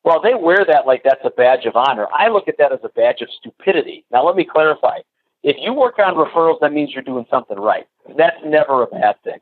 [0.05, 2.09] Well, they wear that like that's a badge of honor.
[2.12, 4.05] I look at that as a badge of stupidity.
[4.11, 4.99] Now, let me clarify.
[5.43, 7.87] If you work on referrals, that means you're doing something right.
[8.17, 9.38] That's never a bad thing.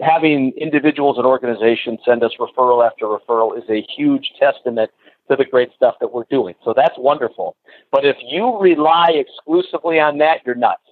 [0.00, 4.90] Having individuals and organizations send us referral after referral is a huge testament
[5.28, 6.54] to the great stuff that we're doing.
[6.64, 7.56] So that's wonderful.
[7.92, 10.82] But if you rely exclusively on that, you're nuts.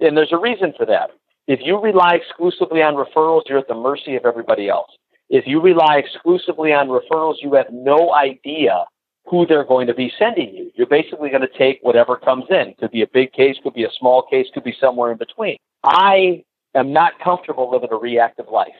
[0.00, 1.10] And there's a reason for that.
[1.46, 4.90] If you rely exclusively on referrals, you're at the mercy of everybody else.
[5.30, 8.84] If you rely exclusively on referrals, you have no idea
[9.26, 10.72] who they're going to be sending you.
[10.74, 12.74] You're basically going to take whatever comes in.
[12.80, 15.56] Could be a big case, could be a small case, could be somewhere in between.
[15.84, 16.42] I
[16.74, 18.74] am not comfortable living a reactive life.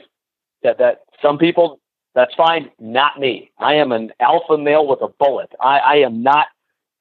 [0.63, 1.79] That that some people
[2.15, 3.53] that's fine, not me.
[3.59, 5.51] I am an alpha male with a bullet.
[5.61, 6.49] I, I am not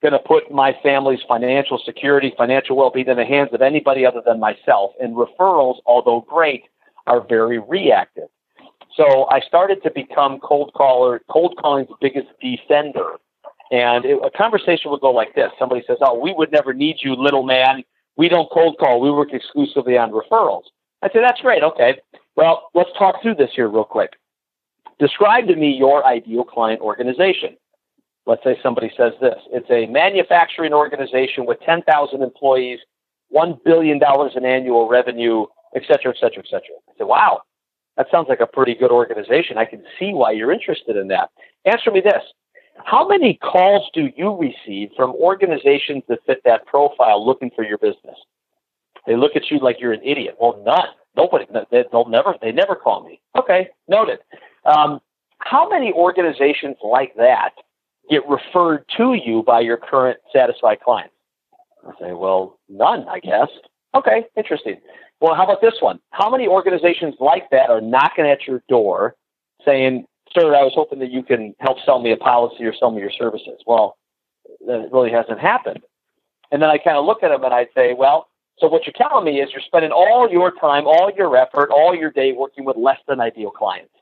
[0.01, 4.21] going to put my family's financial security, financial well-being in the hands of anybody other
[4.25, 4.91] than myself.
[5.01, 6.65] And referrals, although great,
[7.07, 8.29] are very reactive.
[8.95, 13.13] So I started to become cold caller, cold calling's biggest defender.
[13.71, 16.97] And it, a conversation would go like this: Somebody says, "Oh, we would never need
[17.01, 17.83] you, little man.
[18.19, 18.99] We don't cold call.
[18.99, 20.63] We work exclusively on referrals.
[21.01, 21.63] I say, that's great.
[21.63, 22.01] Okay.
[22.35, 24.11] Well, let's talk through this here real quick.
[24.99, 27.55] Describe to me your ideal client organization.
[28.25, 32.79] Let's say somebody says this it's a manufacturing organization with 10,000 employees,
[33.33, 33.99] $1 billion
[34.35, 36.75] in annual revenue, et cetera, et cetera, et cetera.
[36.89, 37.41] I say, wow,
[37.99, 39.57] that sounds like a pretty good organization.
[39.57, 41.31] I can see why you're interested in that.
[41.65, 42.23] Answer me this
[42.85, 47.77] How many calls do you receive from organizations that fit that profile looking for your
[47.77, 48.15] business?
[49.05, 50.37] They look at you like you're an idiot.
[50.39, 50.87] Well, none.
[51.17, 51.45] Nobody.
[51.71, 52.35] They'll never.
[52.41, 53.19] They never call me.
[53.37, 54.19] Okay, noted.
[54.63, 55.01] Um,
[55.39, 57.51] how many organizations like that
[58.09, 61.13] get referred to you by your current satisfied clients?
[61.85, 63.49] I say, well, none, I guess.
[63.93, 64.77] Okay, interesting.
[65.21, 65.99] Well, how about this one?
[66.11, 69.15] How many organizations like that are knocking at your door
[69.65, 72.91] saying, sir, I was hoping that you can help sell me a policy or sell
[72.91, 73.59] me your services?
[73.65, 73.97] Well,
[74.67, 75.81] that really hasn't happened.
[76.51, 78.27] And then I kind of look at them and I say, well,
[78.59, 81.95] so what you're telling me is you're spending all your time, all your effort, all
[81.95, 83.93] your day working with less than ideal clients.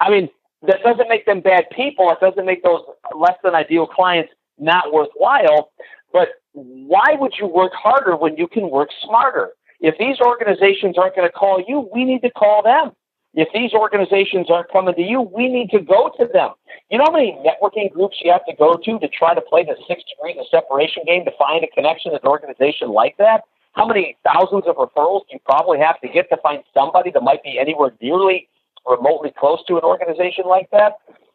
[0.00, 0.28] I mean,
[0.66, 2.10] that doesn't make them bad people.
[2.10, 2.82] It doesn't make those
[3.16, 5.70] less than ideal clients not worthwhile.
[6.12, 9.50] But why would you work harder when you can work smarter?
[9.80, 12.92] If these organizations aren't going to call you, we need to call them.
[13.34, 16.52] If these organizations aren't coming to you, we need to go to them.
[16.90, 19.62] You know how many networking groups you have to go to to try to play
[19.62, 23.42] the six degrees of separation game to find a connection to an organization like that?
[23.72, 27.42] How many thousands of referrals you probably have to get to find somebody that might
[27.42, 28.48] be anywhere nearly
[28.86, 30.94] remotely close to an organization like that?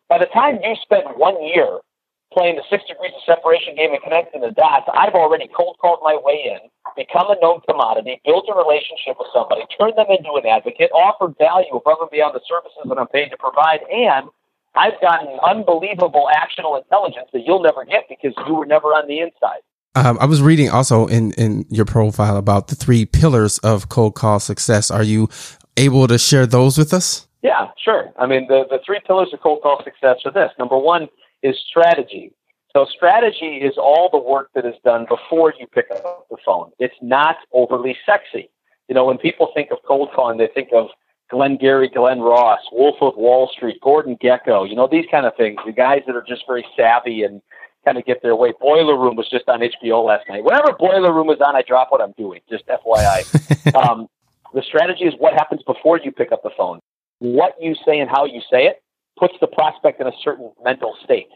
[0.10, 1.82] By the time you spend one year
[2.32, 6.00] playing the six degrees of separation game and connecting the dots, I've already cold called
[6.02, 6.60] my way in,
[6.96, 11.36] become a known commodity, built a relationship with somebody, turned them into an advocate, offered
[11.38, 14.28] value above and beyond the services that I'm paid to provide, and
[14.76, 19.20] I've gotten unbelievable actionable intelligence that you'll never get because you were never on the
[19.20, 19.62] inside.
[19.96, 24.16] Um, I was reading also in, in your profile about the three pillars of cold
[24.16, 24.90] call success.
[24.90, 25.28] Are you
[25.76, 27.28] able to share those with us?
[27.42, 28.14] Yeah, sure.
[28.18, 30.52] I mean, the, the three pillars of cold call success are this.
[30.58, 31.10] Number one
[31.44, 32.34] is strategy.
[32.74, 36.72] So strategy is all the work that is done before you pick up the phone.
[36.80, 38.50] It's not overly sexy.
[38.88, 40.88] You know, when people think of cold calling, they think of
[41.30, 45.36] Glenn Gary, Glen Ross, Wolf of Wall Street, Gordon Gekko, you know, these kind of
[45.36, 45.58] things.
[45.66, 47.42] The guys that are just very savvy and
[47.84, 48.54] kind of get their way.
[48.60, 50.44] Boiler Room was just on HBO last night.
[50.44, 52.42] Whenever Boiler Room is on, I drop what I'm doing.
[52.50, 53.76] Just FYI.
[53.76, 54.08] um,
[54.54, 56.80] the strategy is what happens before you pick up the phone.
[57.20, 58.84] What you say and how you say it
[59.18, 61.30] puts the prospect in a certain mental state.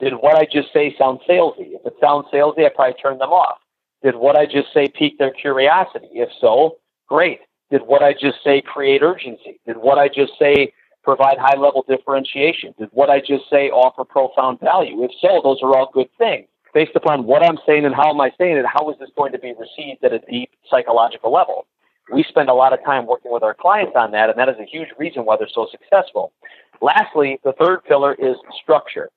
[0.00, 1.74] Did what I just say sound salesy?
[1.74, 3.58] If it sounds salesy, I probably turn them off.
[4.02, 6.08] Did what I just say pique their curiosity?
[6.12, 6.78] If so,
[7.08, 7.40] great.
[7.70, 9.60] Did what I just say create urgency?
[9.66, 12.74] Did what I just say provide high level differentiation?
[12.78, 15.02] Did what I just say offer profound value?
[15.02, 16.46] If so, those are all good things.
[16.74, 19.32] Based upon what I'm saying and how am I saying it, how is this going
[19.32, 21.66] to be received at a deep psychological level?
[22.12, 24.56] We spend a lot of time working with our clients on that, and that is
[24.58, 26.32] a huge reason why they're so successful.
[26.80, 29.10] Lastly, the third pillar is structure.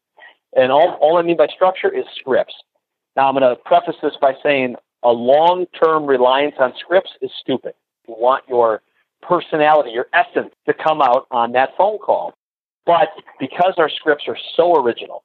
[0.54, 2.56] And all, all I mean by structure is scripts.
[3.16, 7.32] Now, I'm going to preface this by saying a long term reliance on scripts is
[7.40, 7.74] stupid.
[8.08, 8.82] You want your
[9.22, 12.34] personality, your essence to come out on that phone call.
[12.86, 15.24] But because our scripts are so original,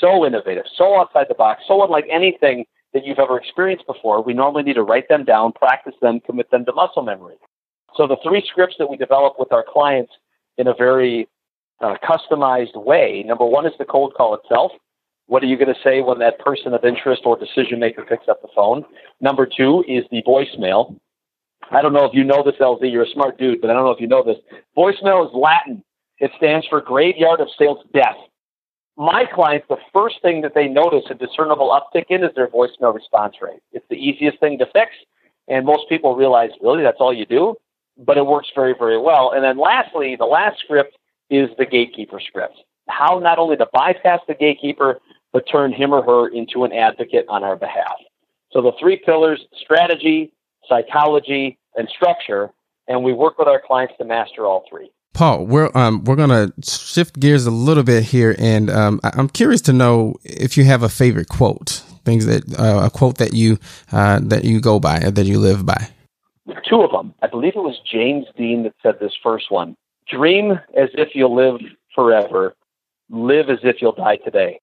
[0.00, 4.32] so innovative, so outside the box, so unlike anything that you've ever experienced before, we
[4.32, 7.34] normally need to write them down, practice them, commit them to muscle memory.
[7.96, 10.12] So the three scripts that we develop with our clients
[10.56, 11.28] in a very
[11.80, 13.24] uh, customized way.
[13.26, 14.72] Number one is the cold call itself.
[15.26, 18.28] What are you going to say when that person of interest or decision maker picks
[18.28, 18.84] up the phone?
[19.20, 20.98] Number two is the voicemail.
[21.70, 22.92] I don't know if you know this, LZ.
[22.92, 24.36] You're a smart dude, but I don't know if you know this.
[24.76, 25.82] Voicemail is Latin.
[26.18, 28.16] It stands for graveyard of sales death.
[28.96, 32.94] My clients, the first thing that they notice a discernible uptick in is their voicemail
[32.94, 33.60] response rate.
[33.72, 34.92] It's the easiest thing to fix,
[35.48, 37.56] and most people realize, really, that's all you do?
[37.98, 39.32] But it works very, very well.
[39.32, 40.96] And then lastly, the last script
[41.28, 42.54] is the gatekeeper script.
[42.88, 45.00] How not only to bypass the gatekeeper,
[45.32, 47.96] but turn him or her into an advocate on our behalf.
[48.52, 50.32] So the three pillars strategy,
[50.68, 52.50] psychology, and structure,
[52.86, 54.90] and we work with our clients to master all three.
[55.14, 59.60] Paul, we're um, we're gonna shift gears a little bit here, and um, I'm curious
[59.62, 63.58] to know if you have a favorite quote, things that uh, a quote that you
[63.92, 65.88] uh, that you go by, that you live by.
[66.68, 67.14] Two of them.
[67.22, 69.76] I believe it was James Dean that said this first one.
[70.08, 71.60] Dream as if you'll live
[71.94, 72.54] forever.
[73.08, 74.58] Live as if you'll die today.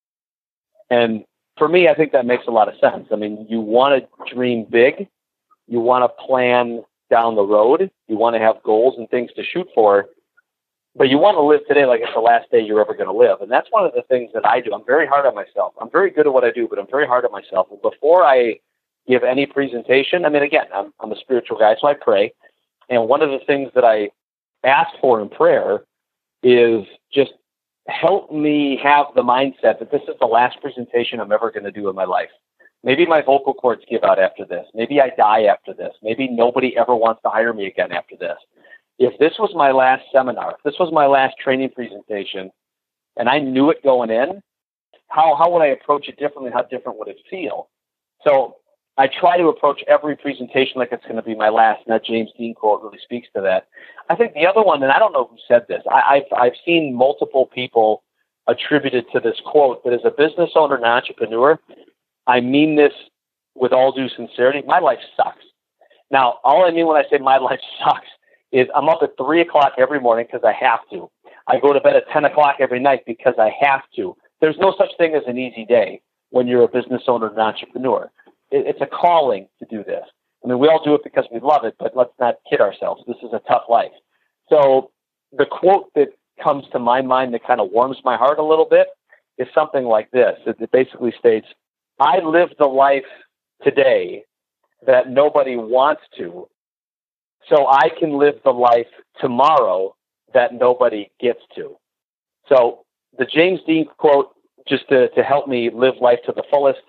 [0.90, 1.24] And
[1.58, 3.08] for me, I think that makes a lot of sense.
[3.12, 5.08] I mean, you want to dream big,
[5.68, 9.44] you want to plan down the road, you want to have goals and things to
[9.44, 10.08] shoot for,
[10.96, 13.14] but you want to live today like it's the last day you're ever going to
[13.18, 13.42] live.
[13.42, 14.74] And that's one of the things that I do.
[14.74, 15.74] I'm very hard on myself.
[15.80, 17.68] I'm very good at what I do, but I'm very hard on myself.
[17.82, 18.60] Before I
[19.08, 20.26] give any presentation.
[20.26, 22.34] I mean, again, I'm, I'm a spiritual guy, so I pray.
[22.90, 24.10] And one of the things that I
[24.64, 25.84] ask for in prayer
[26.44, 27.34] is just
[27.88, 31.72] help me have the mindset that this is the last presentation I'm ever going to
[31.72, 32.30] do in my life.
[32.84, 34.66] Maybe my vocal cords give out after this.
[34.74, 35.94] Maybe I die after this.
[36.02, 38.38] Maybe nobody ever wants to hire me again after this.
[39.04, 42.52] If this was my last seminar, if this was my last training presentation,
[43.18, 44.44] and I knew it going in,
[45.08, 46.52] how, how would I approach it differently?
[46.54, 47.70] How different would it feel?
[48.24, 48.58] So
[49.00, 52.06] I try to approach every presentation like it's going to be my last, and that
[52.06, 53.70] James Dean quote really speaks to that.
[54.12, 56.58] I think the other one, and I don't know who said this, I, I've, I've
[56.64, 58.04] seen multiple people
[58.46, 61.60] attributed to this quote, but as a business owner and entrepreneur,
[62.28, 62.94] I mean this
[63.56, 64.62] with all due sincerity.
[64.68, 65.44] My life sucks.
[66.12, 68.06] Now, all I mean when I say my life sucks
[68.52, 71.10] is I'm up at three o'clock every morning because I have to.
[71.48, 74.16] I go to bed at 10 o'clock every night because I have to.
[74.40, 78.12] There's no such thing as an easy day when you're a business owner and entrepreneur.
[78.52, 80.04] It, it's a calling to do this.
[80.44, 83.04] I mean, we all do it because we love it, but let's not kid ourselves.
[83.08, 83.92] This is a tough life.
[84.50, 84.92] So
[85.32, 86.10] the quote that
[86.44, 88.88] comes to my mind that kind of warms my heart a little bit
[89.38, 90.38] is something like this.
[90.46, 91.48] It, it basically states,
[92.00, 93.06] I live the life
[93.64, 94.24] today
[94.86, 96.48] that nobody wants to,
[97.50, 98.88] so I can live the life
[99.20, 99.96] tomorrow
[100.34, 101.78] that nobody gets to.
[102.48, 102.86] So
[103.18, 104.34] the James Dean quote,
[104.68, 106.82] just to, to help me live life to the fullest,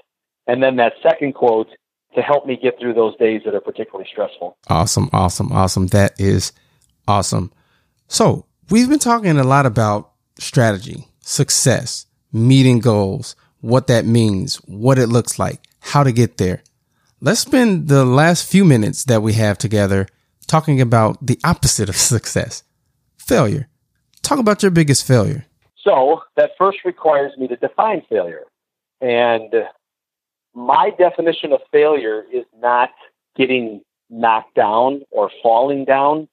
[0.47, 1.69] and then that second quote
[2.15, 4.57] to help me get through those days that are particularly stressful.
[4.69, 5.87] Awesome, awesome, awesome.
[5.89, 6.53] That is
[7.09, 7.53] awesome.
[8.09, 14.99] So we've been talking a lot about strategy, success, meeting goals, what that means, what
[14.99, 16.63] it looks like, how to get there.
[17.21, 20.09] Let's spend the last few minutes that we have together
[20.47, 22.63] talking about the opposite of success
[23.19, 23.69] failure.
[24.23, 25.47] Talk about your biggest failure.
[25.77, 28.45] So, that first requires me to define failure.
[29.01, 29.53] And
[30.55, 32.91] my definition of failure is not
[33.37, 36.29] getting knocked down or falling down.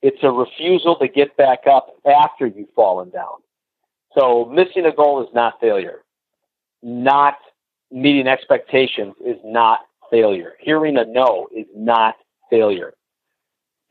[0.00, 3.42] It's a refusal to get back up after you've fallen down.
[4.18, 6.04] So, missing a goal is not failure
[6.84, 7.38] not
[7.90, 10.52] meeting expectations is not failure.
[10.60, 12.14] Hearing a no is not
[12.50, 12.92] failure.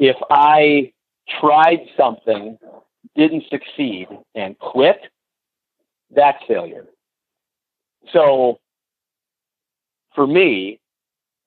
[0.03, 0.91] If I
[1.39, 2.57] tried something,
[3.15, 4.99] didn't succeed, and quit,
[6.13, 6.87] that's failure.
[8.11, 8.59] So
[10.13, 10.81] for me,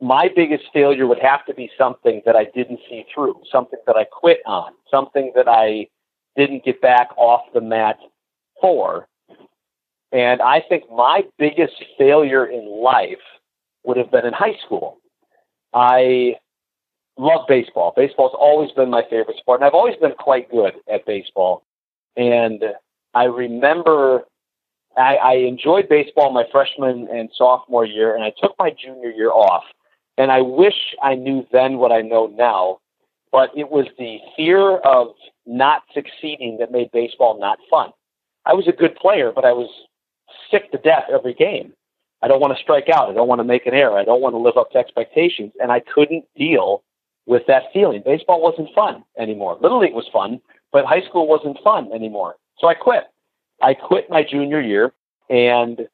[0.01, 3.95] my biggest failure would have to be something that I didn't see through, something that
[3.95, 5.89] I quit on, something that I
[6.35, 7.99] didn't get back off the mat
[8.59, 9.07] for.
[10.13, 13.19] And I think my biggest failure in life
[13.85, 14.97] would have been in high school.
[15.75, 16.37] I
[17.19, 17.93] love baseball.
[17.97, 21.63] Baseball's always been my favorite sport, and I've always been quite good at baseball.
[22.17, 22.63] And
[23.15, 24.25] I remember
[24.97, 29.31] I, I enjoyed baseball my freshman and sophomore year, and I took my junior year
[29.31, 29.65] off.
[30.19, 32.79] And I wish I knew then what I know now,
[33.33, 35.09] but it was the fear of
[35.45, 37.91] not succeeding that made baseball not fun.
[38.47, 39.69] I was a good player, but I was
[40.51, 41.73] sick to death every game.
[42.23, 43.11] I don't want to strike out.
[43.11, 43.99] I don't want to make an error.
[43.99, 45.53] I don't want to live up to expectations.
[45.61, 46.83] And I couldn't deal
[47.27, 48.03] with that feeling.
[48.05, 49.59] Baseball wasn't fun anymore.
[49.61, 50.41] Little League was fun,
[50.73, 52.37] but high school wasn't fun anymore.
[52.59, 53.05] So I quit.
[53.63, 54.93] I quit my junior year
[55.29, 55.89] and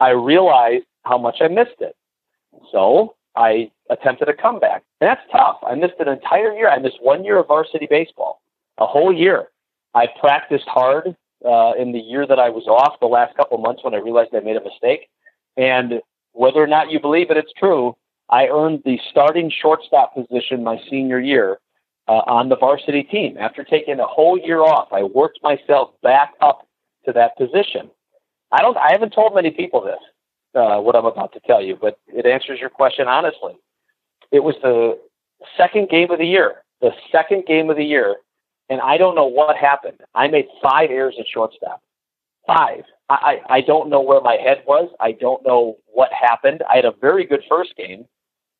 [0.00, 1.96] I realized how much I missed it.
[2.70, 4.84] So I attempted a comeback.
[5.00, 5.58] And that's tough.
[5.66, 6.68] I missed an entire year.
[6.68, 8.40] I missed one year of varsity baseball,
[8.78, 9.48] a whole year.
[9.94, 13.82] I practiced hard uh, in the year that I was off, the last couple months
[13.82, 15.08] when I realized I made a mistake.
[15.56, 16.00] And
[16.32, 17.96] whether or not you believe it, it's true.
[18.30, 21.58] I earned the starting shortstop position my senior year
[22.08, 23.36] uh, on the varsity team.
[23.38, 26.66] After taking a whole year off, I worked myself back up
[27.06, 27.90] to that position.
[28.52, 28.76] I don't.
[28.76, 30.00] I haven't told many people this,
[30.54, 33.54] uh, what I'm about to tell you, but it answers your question honestly.
[34.30, 34.98] It was the
[35.56, 36.62] second game of the year.
[36.80, 38.16] The second game of the year
[38.68, 40.00] and I don't know what happened.
[40.14, 41.82] I made five errors at shortstop.
[42.46, 42.84] Five.
[43.10, 44.90] I, I don't know where my head was.
[45.00, 46.62] I don't know what happened.
[46.70, 48.06] I had a very good first game,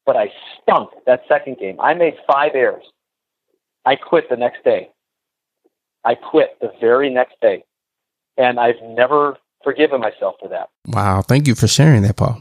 [0.09, 0.33] but I
[0.63, 1.79] stunk that second game.
[1.79, 2.85] I made five errors.
[3.85, 4.89] I quit the next day.
[6.03, 7.63] I quit the very next day.
[8.39, 10.71] And I've never forgiven myself for that.
[10.87, 11.21] Wow.
[11.21, 12.41] Thank you for sharing that, Paul.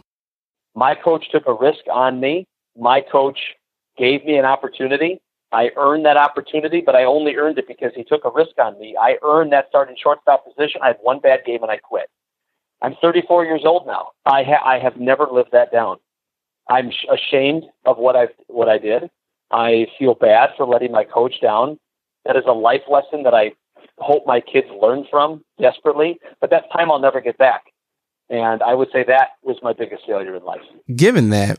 [0.76, 2.46] My coach took a risk on me.
[2.78, 3.40] My coach
[3.98, 5.20] gave me an opportunity
[5.52, 8.78] I earned that opportunity, but I only earned it because he took a risk on
[8.80, 8.98] me.
[9.00, 10.82] I earned that starting shortstop position.
[10.84, 12.10] I had one bad game and I quit.
[12.82, 14.10] I'm 34 years old now.
[14.26, 15.98] I, ha- I have never lived that down.
[16.70, 19.10] I'm sh- ashamed of what I what I did.
[19.52, 21.80] I feel bad for letting my coach down.
[22.26, 23.52] That is a life lesson that I
[23.98, 26.20] hope my kids learn from desperately.
[26.42, 27.66] But that's time I'll never get back.
[28.30, 30.62] And I would say that was my biggest failure in life.
[30.94, 31.58] Given that,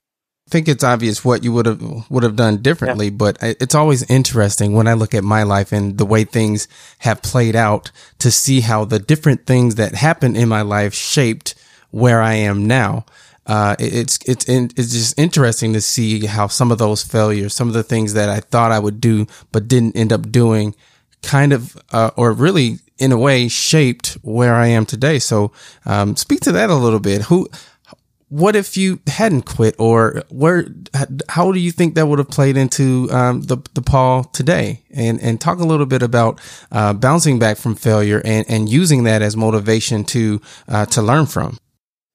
[0.49, 3.17] I think it's obvious what you would have would have done differently, yeah.
[3.17, 6.69] but uh, it's always interesting when I look at my life and the way things
[7.01, 11.55] have played out to see how the different things that happened in my life shaped
[11.91, 13.05] where I am now.
[13.49, 17.75] Uh, it's it's it's just interesting to see how some of those failures, some of
[17.75, 20.75] the things that I thought I would do but didn't end up doing,
[21.23, 25.19] kind of uh, or really in a way shaped where I am today.
[25.19, 25.53] So
[25.87, 27.23] um, speak to that a little bit.
[27.23, 27.49] Who
[28.29, 30.67] what if you hadn't quit or where
[31.29, 35.21] how do you think that would have played into um, the the paul today and
[35.23, 36.39] and talk a little bit about
[36.71, 41.25] uh, bouncing back from failure and and using that as motivation to uh, to learn
[41.25, 41.57] from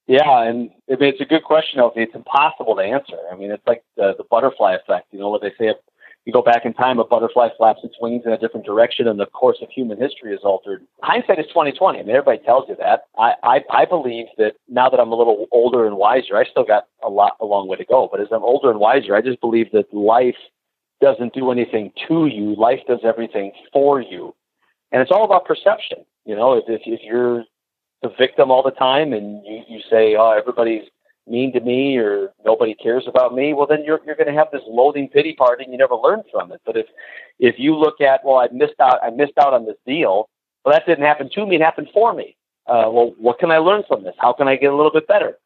[0.08, 3.84] yeah and it's a good question though, it's impossible to answer i mean it's like
[3.98, 5.78] the, the butterfly effect you know what they say If
[6.26, 9.20] you go back in time, a butterfly flaps its wings in a different direction, and
[9.20, 10.86] the course of human history is altered.
[11.02, 12.00] Hindsight is twenty twenty.
[12.00, 13.08] I mean, everybody tells you that.
[13.18, 16.64] I, I I believe that now that I'm a little older and wiser, I still
[16.64, 18.08] got a lot a long way to go.
[18.10, 20.38] But as I'm older and wiser, I just believe that life
[21.02, 22.56] doesn't do anything to you.
[22.56, 24.34] Life does everything for you,
[24.94, 26.06] and it's all about perception.
[26.24, 27.44] You know, if if, if you're
[28.04, 30.84] the victim all the time and you you say, oh, everybody's
[31.26, 34.52] mean to me or nobody cares about me, well, then you're you're going to have
[34.52, 36.62] this loathing pity party and you never learn from it.
[36.66, 36.86] But if
[37.40, 40.30] if you look at, well, I missed out, I missed out on this deal.
[40.64, 42.36] Well, that didn't happen to me; it happened for me.
[42.68, 44.16] Uh, well, what can I learn from this?
[44.20, 45.38] How can I get a little bit better?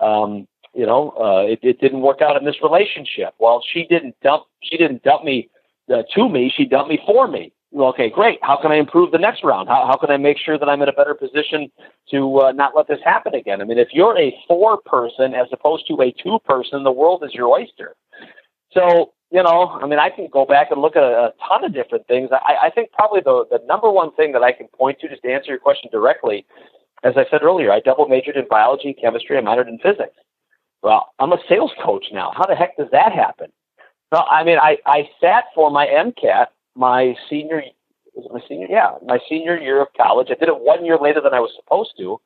[0.00, 3.34] Um, you know, uh, it, it didn't work out in this relationship.
[3.38, 5.48] Well, she didn't dump, she didn't dump me
[5.90, 6.52] uh, to me.
[6.54, 8.38] She dumped me for me well, okay, great.
[8.40, 9.68] How can I improve the next round?
[9.68, 11.70] How, how can I make sure that I'm in a better position
[12.10, 13.60] to uh, not let this happen again?
[13.60, 17.22] I mean, if you're a four person as opposed to a two person, the world
[17.22, 17.94] is your oyster.
[18.72, 21.64] So, you know, I mean, I can go back and look at a, a ton
[21.64, 22.30] of different things.
[22.32, 25.22] I, I think probably the, the number one thing that I can point to, just
[25.24, 26.46] to answer your question directly,
[27.04, 30.16] as I said earlier, I double majored in biology, chemistry, I minored in physics.
[30.82, 32.32] Well, I'm a sales coach now.
[32.34, 33.52] How the heck does that happen?
[34.10, 36.46] Well, I mean, I, I sat for my MCAT
[36.76, 37.62] my senior
[38.32, 40.28] my senior yeah my senior year of college.
[40.30, 42.20] I did it one year later than I was supposed to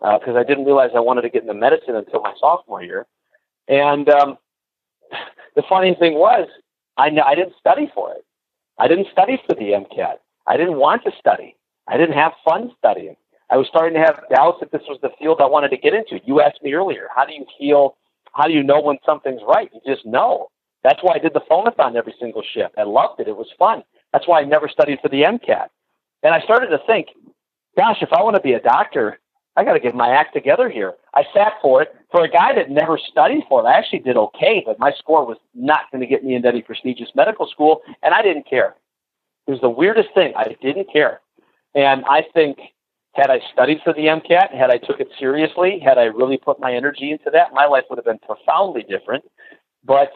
[0.00, 3.06] because uh, I didn't realize I wanted to get into medicine until my sophomore year.
[3.68, 4.38] And um,
[5.56, 6.48] the funny thing was,
[6.96, 8.24] I I didn't study for it.
[8.78, 10.16] I didn't study for the MCAT.
[10.46, 11.56] I didn't want to study.
[11.88, 13.16] I didn't have fun studying.
[13.50, 15.94] I was starting to have doubts that this was the field I wanted to get
[15.94, 16.20] into.
[16.24, 17.96] You asked me earlier, how do you feel?
[18.32, 19.70] How do you know when something's right?
[19.72, 20.50] You just know.
[20.84, 22.74] That's why I did the phonathon every single shift.
[22.78, 23.26] I loved it.
[23.26, 23.82] It was fun.
[24.12, 25.68] That's why I never studied for the MCAT.
[26.22, 27.08] And I started to think,
[27.76, 29.18] gosh, if I want to be a doctor,
[29.56, 30.94] I got to get my act together here.
[31.14, 31.94] I sat for it.
[32.10, 35.26] For a guy that never studied for it, I actually did okay, but my score
[35.26, 38.76] was not going to get me into any prestigious medical school, and I didn't care.
[39.46, 40.32] It was the weirdest thing.
[40.36, 41.20] I didn't care.
[41.74, 42.58] And I think
[43.14, 46.60] had I studied for the MCAT, had I took it seriously, had I really put
[46.60, 49.24] my energy into that, my life would have been profoundly different.
[49.84, 50.12] But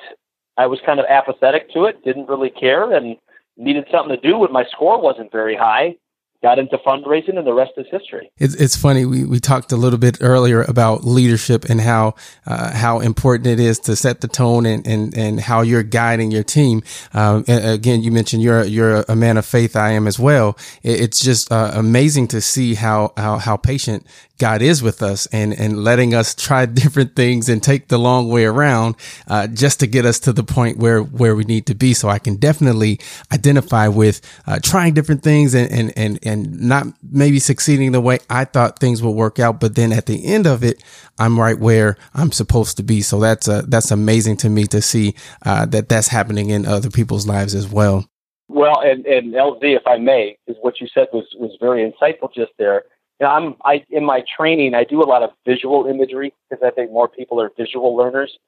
[0.58, 3.16] I was kind of apathetic to it, didn't really care, and
[3.56, 5.96] needed something to do when my score wasn't very high
[6.40, 8.30] got into fundraising and the rest is history.
[8.38, 9.04] It's, it's funny.
[9.04, 12.14] We, we talked a little bit earlier about leadership and how,
[12.46, 16.30] uh, how important it is to set the tone and, and, and how you're guiding
[16.30, 16.82] your team.
[17.12, 19.74] Um, again, you mentioned you're, you're a man of faith.
[19.74, 20.56] I am as well.
[20.84, 24.06] it's just uh, amazing to see how, how, how patient
[24.38, 28.28] God is with us and, and letting us try different things and take the long
[28.28, 28.94] way around,
[29.26, 31.92] uh, just to get us to the point where, where we need to be.
[31.94, 33.00] So I can definitely
[33.32, 38.18] identify with, uh, trying different things and, and, and, and not maybe succeeding the way
[38.30, 39.58] I thought things would work out.
[39.60, 40.82] But then at the end of it,
[41.18, 43.00] I'm right where I'm supposed to be.
[43.00, 45.14] So that's uh, that's amazing to me to see
[45.44, 48.06] uh, that that's happening in other people's lives as well.
[48.48, 52.32] Well, and, and LZ, if I may, is what you said was, was very insightful
[52.32, 52.84] just there.
[53.20, 56.70] Know, I'm I in my training I do a lot of visual imagery because I
[56.70, 58.38] think more people are visual learners,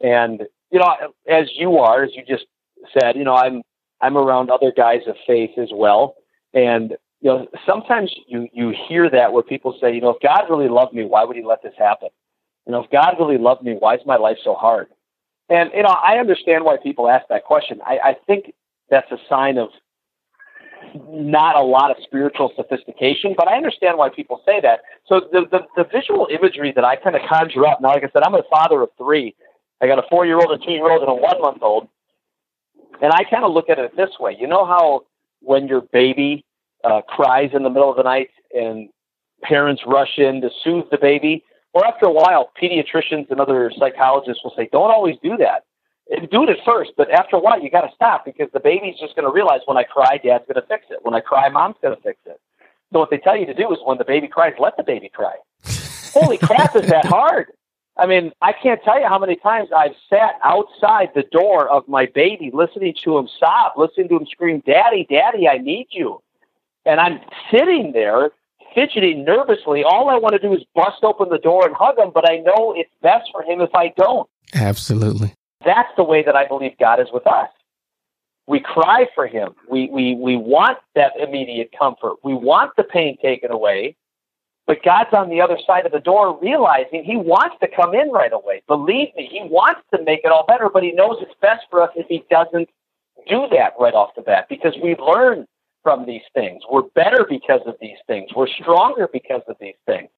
[0.00, 0.94] and you know,
[1.28, 2.46] as you are, as you just
[2.96, 3.62] said, you know, I'm
[4.00, 6.14] I'm around other guys of faith as well,
[6.54, 10.44] and you know, sometimes you you hear that where people say, you know, if God
[10.48, 12.08] really loved me, why would He let this happen?
[12.66, 14.88] You know, if God really loved me, why is my life so hard?
[15.48, 17.80] And you know, I understand why people ask that question.
[17.86, 18.52] I, I think
[18.88, 19.68] that's a sign of
[21.08, 24.80] not a lot of spiritual sophistication, but I understand why people say that.
[25.06, 28.10] So the the, the visual imagery that I kind of conjure up now, like I
[28.12, 29.34] said, I'm a father of three.
[29.82, 31.88] I got a four year old, a two year old, and a one month old.
[33.02, 34.36] And I kind of look at it this way.
[34.38, 35.02] You know how
[35.40, 36.44] when your baby
[36.84, 38.88] uh, cries in the middle of the night and
[39.42, 41.44] parents rush in to soothe the baby.
[41.72, 45.64] Well, after a while, pediatricians and other psychologists will say, don't always do that.
[46.30, 48.98] Do it at first, but after a while, you got to stop because the baby's
[48.98, 50.98] just going to realize when I cry, dad's going to fix it.
[51.02, 52.40] When I cry, mom's going to fix it.
[52.92, 55.08] So what they tell you to do is when the baby cries, let the baby
[55.08, 55.36] cry.
[56.12, 57.52] Holy crap, is that hard?
[57.96, 61.86] I mean, I can't tell you how many times I've sat outside the door of
[61.86, 66.22] my baby, listening to him sob, listening to him scream, "Daddy, Daddy, I need you,"
[66.86, 67.20] and I'm
[67.50, 68.30] sitting there
[68.74, 69.82] fidgeting nervously.
[69.84, 72.38] All I want to do is bust open the door and hug him, but I
[72.38, 74.28] know it's best for him if I don't.
[74.54, 75.34] Absolutely.
[75.64, 77.48] That's the way that I believe God is with us.
[78.46, 79.54] We cry for him.
[79.70, 82.16] We, we, we want that immediate comfort.
[82.24, 83.96] We want the pain taken away.
[84.66, 88.10] But God's on the other side of the door realizing he wants to come in
[88.10, 88.62] right away.
[88.68, 91.82] Believe me, he wants to make it all better, but he knows it's best for
[91.82, 92.68] us if he doesn't
[93.28, 95.46] do that right off the bat because we learn
[95.82, 96.62] from these things.
[96.70, 98.30] We're better because of these things.
[98.34, 100.08] We're stronger because of these things.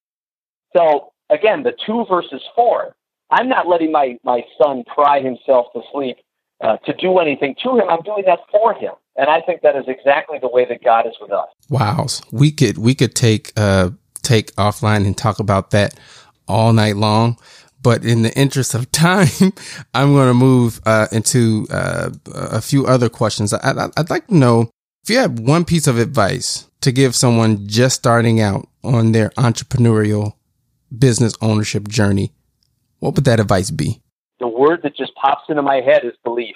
[0.75, 2.95] So again, the two versus four.
[3.29, 6.17] I'm not letting my, my son cry himself to sleep
[6.61, 7.89] uh, to do anything to him.
[7.89, 8.93] I'm doing that for him.
[9.15, 11.47] And I think that is exactly the way that God is with us.
[11.69, 12.07] Wow.
[12.31, 13.91] We could, we could take, uh,
[14.21, 15.99] take offline and talk about that
[16.47, 17.37] all night long.
[17.81, 19.53] But in the interest of time,
[19.93, 23.53] I'm going to move uh, into uh, a few other questions.
[23.53, 24.69] I, would like to know
[25.03, 29.29] if you have one piece of advice to give someone just starting out on their
[29.31, 30.33] entrepreneurial
[30.97, 32.31] business ownership journey,
[32.99, 34.01] what would that advice be?
[34.39, 36.55] The word that just pops into my head is belief.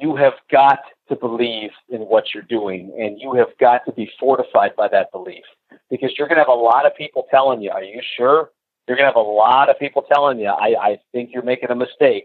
[0.00, 0.78] You have got
[1.10, 5.12] to believe in what you're doing, and you have got to be fortified by that
[5.12, 5.44] belief
[5.90, 8.50] because you're going to have a lot of people telling you, Are you sure?
[8.88, 11.70] You're going to have a lot of people telling you, I, I think you're making
[11.70, 12.24] a mistake.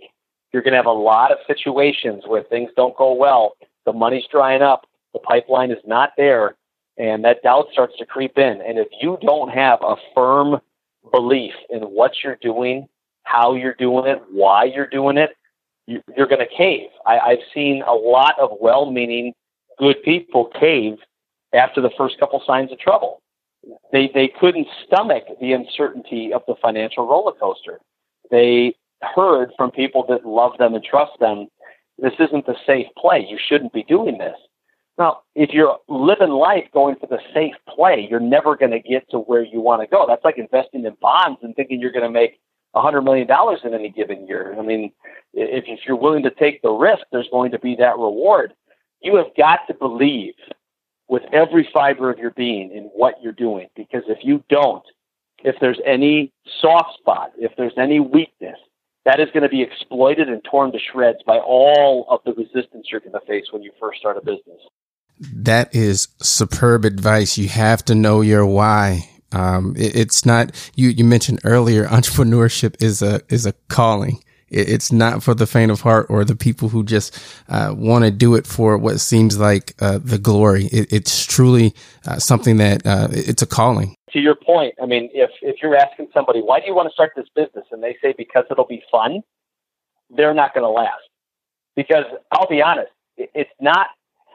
[0.54, 3.58] You're going to have a lot of situations where things don't go well.
[3.86, 4.88] The money's drying up.
[5.14, 6.56] The pipeline is not there.
[6.98, 8.62] And that doubt starts to creep in.
[8.62, 10.60] And if you don't have a firm
[11.12, 12.88] belief in what you're doing,
[13.24, 15.32] how you're doing it, why you're doing it,
[15.86, 16.90] you, are going to cave.
[17.06, 19.34] I, I've seen a lot of well meaning,
[19.78, 20.98] good people cave
[21.54, 23.22] after the first couple signs of trouble
[23.92, 27.80] they they couldn't stomach the uncertainty of the financial roller coaster.
[28.32, 31.48] They heard from people that love them and trust them,
[32.00, 33.26] this isn't the safe play.
[33.30, 34.38] You shouldn't be doing this.
[34.98, 39.10] Now, if you're living life going for the safe play, you're never going to get
[39.12, 40.06] to where you want to go.
[40.08, 42.40] That's like investing in bonds and thinking you're going to make
[42.74, 43.28] a $100 million
[43.64, 44.56] in any given year.
[44.58, 44.92] I mean,
[45.34, 48.54] if, if you're willing to take the risk, there's going to be that reward.
[49.02, 50.34] You have got to believe
[51.08, 53.68] with every fiber of your being in what you're doing.
[53.76, 54.84] Because if you don't,
[55.44, 58.58] if there's any soft spot, if there's any weakness,
[59.06, 62.88] that is going to be exploited and torn to shreds by all of the resistance
[62.92, 64.60] you're going to face when you first start a business.
[65.20, 67.38] That is superb advice.
[67.38, 69.10] You have to know your why.
[69.32, 70.90] Um, it, it's not you.
[70.90, 74.24] You mentioned earlier, entrepreneurship is a is a calling.
[74.50, 78.12] It's not for the faint of heart or the people who just uh, want to
[78.12, 80.68] do it for what seems like uh, the glory.
[80.68, 81.74] It, it's truly
[82.06, 83.96] uh, something that uh, it's a calling.
[84.12, 86.94] To your point, I mean, if if you're asking somebody why do you want to
[86.94, 89.22] start this business, and they say because it'll be fun,
[90.10, 91.04] they're not going to last.
[91.76, 93.88] Because I'll be honest, it, it's not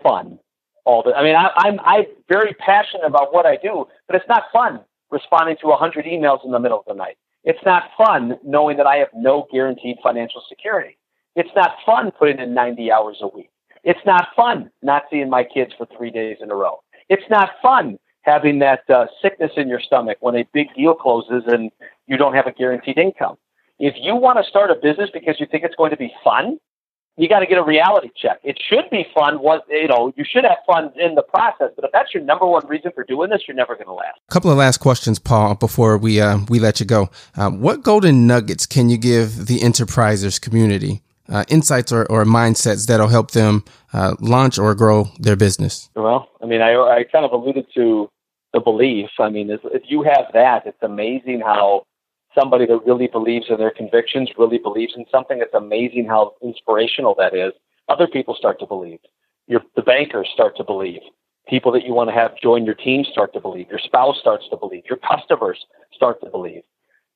[0.03, 0.39] fun.
[0.85, 4.28] All the, I mean, I, I'm I'm very passionate about what I do, but it's
[4.28, 4.80] not fun
[5.11, 7.16] responding to a hundred emails in the middle of the night.
[7.45, 10.97] It's not fun knowing that I have no guaranteed financial security.
[11.35, 13.51] It's not fun putting in 90 hours a week.
[13.85, 16.83] It's not fun not seeing my kids for three days in a row.
[17.09, 21.43] It's not fun having that uh, sickness in your stomach when a big deal closes
[21.47, 21.70] and
[22.07, 23.37] you don't have a guaranteed income.
[23.78, 26.59] If you want to start a business because you think it's going to be fun,
[27.16, 28.40] you got to get a reality check.
[28.42, 29.36] It should be fun.
[29.36, 31.70] What you know, you should have fun in the process.
[31.76, 34.18] But if that's your number one reason for doing this, you're never going to last.
[34.28, 37.10] A couple of last questions, Paul, before we uh, we let you go.
[37.36, 41.02] Um, what golden nuggets can you give the enterprisers community?
[41.28, 45.88] Uh, insights or, or mindsets that'll help them uh, launch or grow their business?
[45.94, 48.10] Well, I mean, I, I kind of alluded to
[48.52, 49.08] the belief.
[49.18, 51.84] I mean, if you have that, it's amazing how
[52.39, 55.39] somebody that really believes in their convictions, really believes in something.
[55.41, 57.53] It's amazing how inspirational that is.
[57.89, 59.01] Other people start to believe.
[59.47, 61.01] Your, the bankers start to believe.
[61.49, 63.68] People that you want to have join your team start to believe.
[63.68, 64.85] Your spouse starts to believe.
[64.89, 66.62] Your customers start to believe.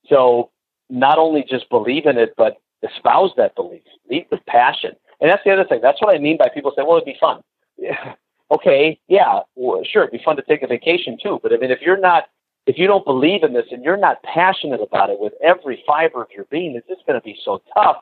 [0.09, 0.51] So
[0.91, 3.83] not only just believe in it, but espouse that belief.
[4.11, 4.93] Lead with passion.
[5.21, 5.81] And that's the other thing.
[5.83, 7.41] That's what I mean by people say, well, it'd be fun.
[7.77, 8.15] Yeah.
[8.49, 11.41] Okay, yeah, well, sure, it'd be fun to take a vacation too.
[11.43, 12.29] But I mean, if you're not
[12.67, 16.23] if you don't believe in this and you're not passionate about it with every fiber
[16.23, 17.99] of your being, it's just going to be so tough.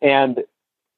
[0.00, 0.44] And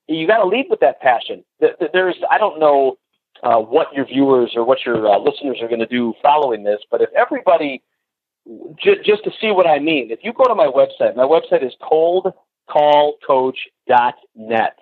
[0.07, 1.45] you got to lead with that passion.
[1.93, 2.99] There's, I don't know
[3.43, 6.81] uh, what your viewers or what your uh, listeners are going to do following this,
[6.91, 7.83] but if everybody,
[8.77, 11.65] j- just to see what I mean, if you go to my website, my website
[11.65, 14.79] is coldcallcoach.net.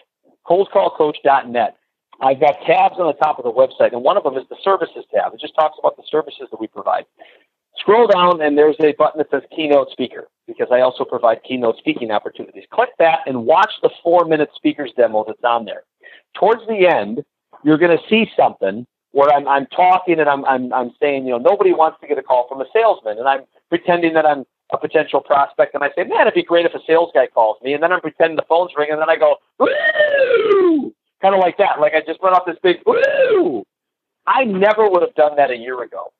[0.47, 1.77] Coldcallcoach.net.
[2.20, 4.57] I've got tabs on the top of the website, and one of them is the
[4.64, 5.35] services tab.
[5.35, 7.05] It just talks about the services that we provide.
[7.87, 10.26] Scroll down and there's a button that says keynote speaker.
[10.49, 12.64] Because I also provide keynote speaking opportunities.
[12.72, 15.84] Click that and watch the four minute speaker's demo that's on there.
[16.34, 17.24] Towards the end,
[17.62, 21.30] you're going to see something where I'm, I'm talking and I'm, I'm, I'm saying, you
[21.30, 23.18] know, nobody wants to get a call from a salesman.
[23.18, 25.74] And I'm pretending that I'm a potential prospect.
[25.74, 27.72] And I say, man, it'd be great if a sales guy calls me.
[27.72, 28.95] And then I'm pretending the phone's ringing.
[28.95, 29.37] And then I go!
[31.22, 31.80] Kind of like that.
[31.80, 33.64] Like I just went off this big, woo!
[34.26, 36.12] I never would have done that a year ago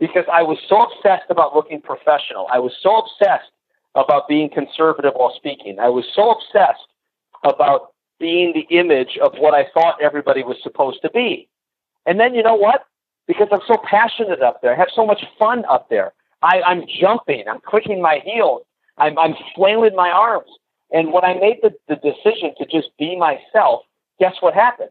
[0.00, 2.46] because I was so obsessed about looking professional.
[2.52, 3.50] I was so obsessed
[3.94, 5.78] about being conservative while speaking.
[5.78, 6.86] I was so obsessed
[7.44, 11.48] about being the image of what I thought everybody was supposed to be.
[12.06, 12.86] And then you know what?
[13.26, 16.12] Because I'm so passionate up there, I have so much fun up there.
[16.42, 18.62] I, I'm jumping, I'm clicking my heels,
[18.98, 20.50] I'm, I'm flailing my arms.
[20.92, 23.82] And when I made the, the decision to just be myself,
[24.20, 24.90] guess what happened?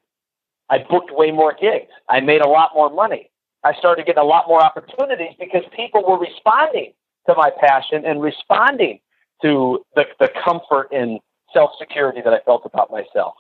[0.70, 1.92] I booked way more gigs.
[2.10, 3.30] I made a lot more money.
[3.64, 6.94] I started getting a lot more opportunities because people were responding
[7.28, 9.00] to my passion and responding
[9.42, 11.20] to the, the comfort and
[11.54, 13.36] self security that I felt about myself.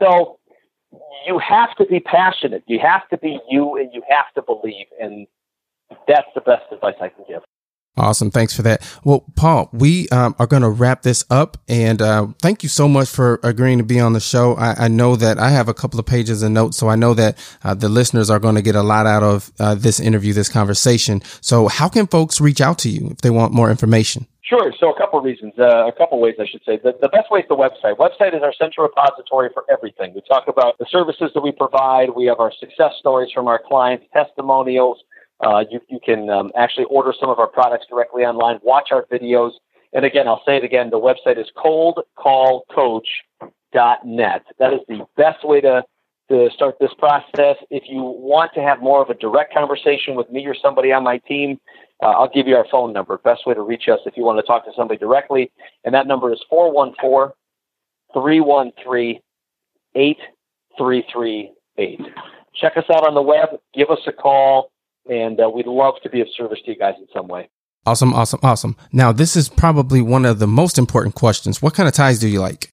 [0.00, 0.38] So
[1.26, 2.64] you have to be passionate.
[2.66, 4.86] You have to be you and you have to believe.
[5.00, 5.26] And
[6.06, 7.42] that's the best advice I can give.
[7.98, 8.30] Awesome.
[8.30, 8.82] Thanks for that.
[9.04, 11.56] Well, Paul, we um, are going to wrap this up.
[11.68, 14.54] And uh, thank you so much for agreeing to be on the show.
[14.54, 17.12] I, I, know that I have a couple of pages of notes, so I know
[17.14, 20.32] that uh, the listeners are going to get a lot out of uh, this interview,
[20.32, 21.22] this conversation.
[21.40, 24.26] So, how can folks reach out to you if they want more information?
[24.42, 24.72] Sure.
[24.80, 26.78] So, a couple of reasons, uh, a couple of ways, I should say.
[26.82, 27.96] The, the best way is the website.
[27.98, 30.14] Website is our central repository for everything.
[30.14, 32.10] We talk about the services that we provide.
[32.10, 34.98] We have our success stories from our clients, testimonials
[35.40, 39.06] uh, you, you can um, actually order some of our products directly online, watch our
[39.06, 39.52] videos.
[39.92, 44.42] And again, I'll say it again the website is coldcallcoach.net.
[44.58, 45.84] That is the best way to,
[46.30, 47.56] to start this process.
[47.70, 51.04] If you want to have more of a direct conversation with me or somebody on
[51.04, 51.60] my team,
[52.02, 53.16] uh, I'll give you our phone number.
[53.18, 55.52] Best way to reach us if you want to talk to somebody directly.
[55.84, 57.32] And that number is 414
[58.12, 59.20] 313
[59.94, 62.00] 8338.
[62.54, 63.50] Check us out on the web.
[63.72, 64.72] Give us a call
[65.08, 67.48] and uh, we'd love to be of service to you guys in some way.
[67.86, 68.76] Awesome, awesome, awesome.
[68.92, 71.62] Now, this is probably one of the most important questions.
[71.62, 72.70] What kind of ties do you like?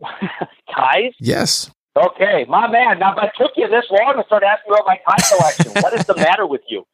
[0.74, 1.12] ties?
[1.20, 1.70] Yes.
[1.96, 2.98] Okay, my man.
[2.98, 5.82] Now, I took you this long to start asking about my tie collection.
[5.82, 6.84] what is the matter with you?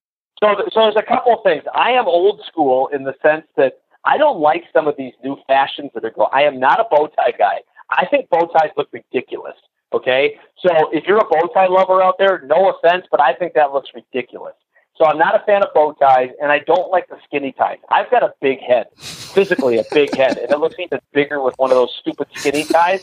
[0.43, 1.63] So, so there's a couple of things.
[1.75, 5.37] I am old school in the sense that I don't like some of these new
[5.47, 6.29] fashions that are going.
[6.33, 7.61] I am not a bow tie guy.
[7.91, 9.55] I think bow ties look ridiculous.
[9.95, 13.53] Okay, so if you're a bow tie lover out there, no offense, but I think
[13.55, 14.55] that looks ridiculous.
[14.97, 17.79] So I'm not a fan of bow ties, and I don't like the skinny ties.
[17.89, 21.55] I've got a big head, physically a big head, and it looks even bigger with
[21.57, 23.03] one of those stupid skinny ties.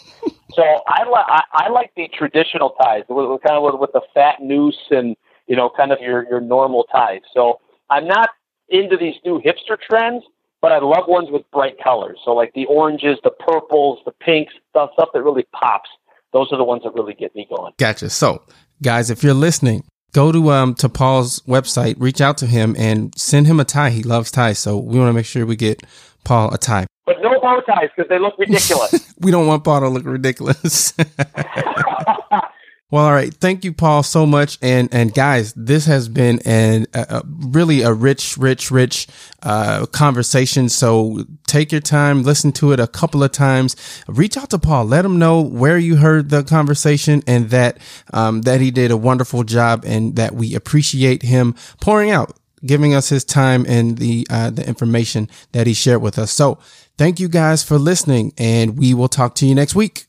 [0.54, 4.02] So I, li- I, I like the traditional ties, with, kind of with, with the
[4.14, 5.16] fat noose and
[5.50, 7.22] you know, kind of your your normal ties.
[7.34, 7.60] So
[7.90, 8.30] I'm not
[8.70, 10.24] into these new hipster trends,
[10.62, 12.20] but I love ones with bright colors.
[12.24, 15.90] So like the oranges, the purples, the pinks, stuff stuff that really pops.
[16.32, 17.74] Those are the ones that really get me going.
[17.78, 18.12] Gotcha.
[18.12, 18.44] So,
[18.84, 19.84] guys, if you're listening,
[20.14, 23.90] go to um to Paul's website, reach out to him, and send him a tie.
[23.90, 25.84] He loves ties, so we want to make sure we get
[26.24, 26.88] Paul a tie.
[27.06, 29.14] But no bow ties because they look ridiculous.
[29.20, 30.94] we don't want Paul to look ridiculous.
[32.92, 33.32] Well, all right.
[33.32, 34.58] Thank you, Paul, so much.
[34.64, 39.08] And, and guys, this has been an, a, really a rich, rich, rich,
[39.44, 40.70] uh, conversation.
[40.70, 43.76] So take your time, listen to it a couple of times,
[44.08, 47.78] reach out to Paul, let him know where you heard the conversation and that,
[48.12, 52.96] um, that he did a wonderful job and that we appreciate him pouring out, giving
[52.96, 56.32] us his time and the, uh, the information that he shared with us.
[56.32, 56.58] So
[56.98, 60.09] thank you guys for listening and we will talk to you next week.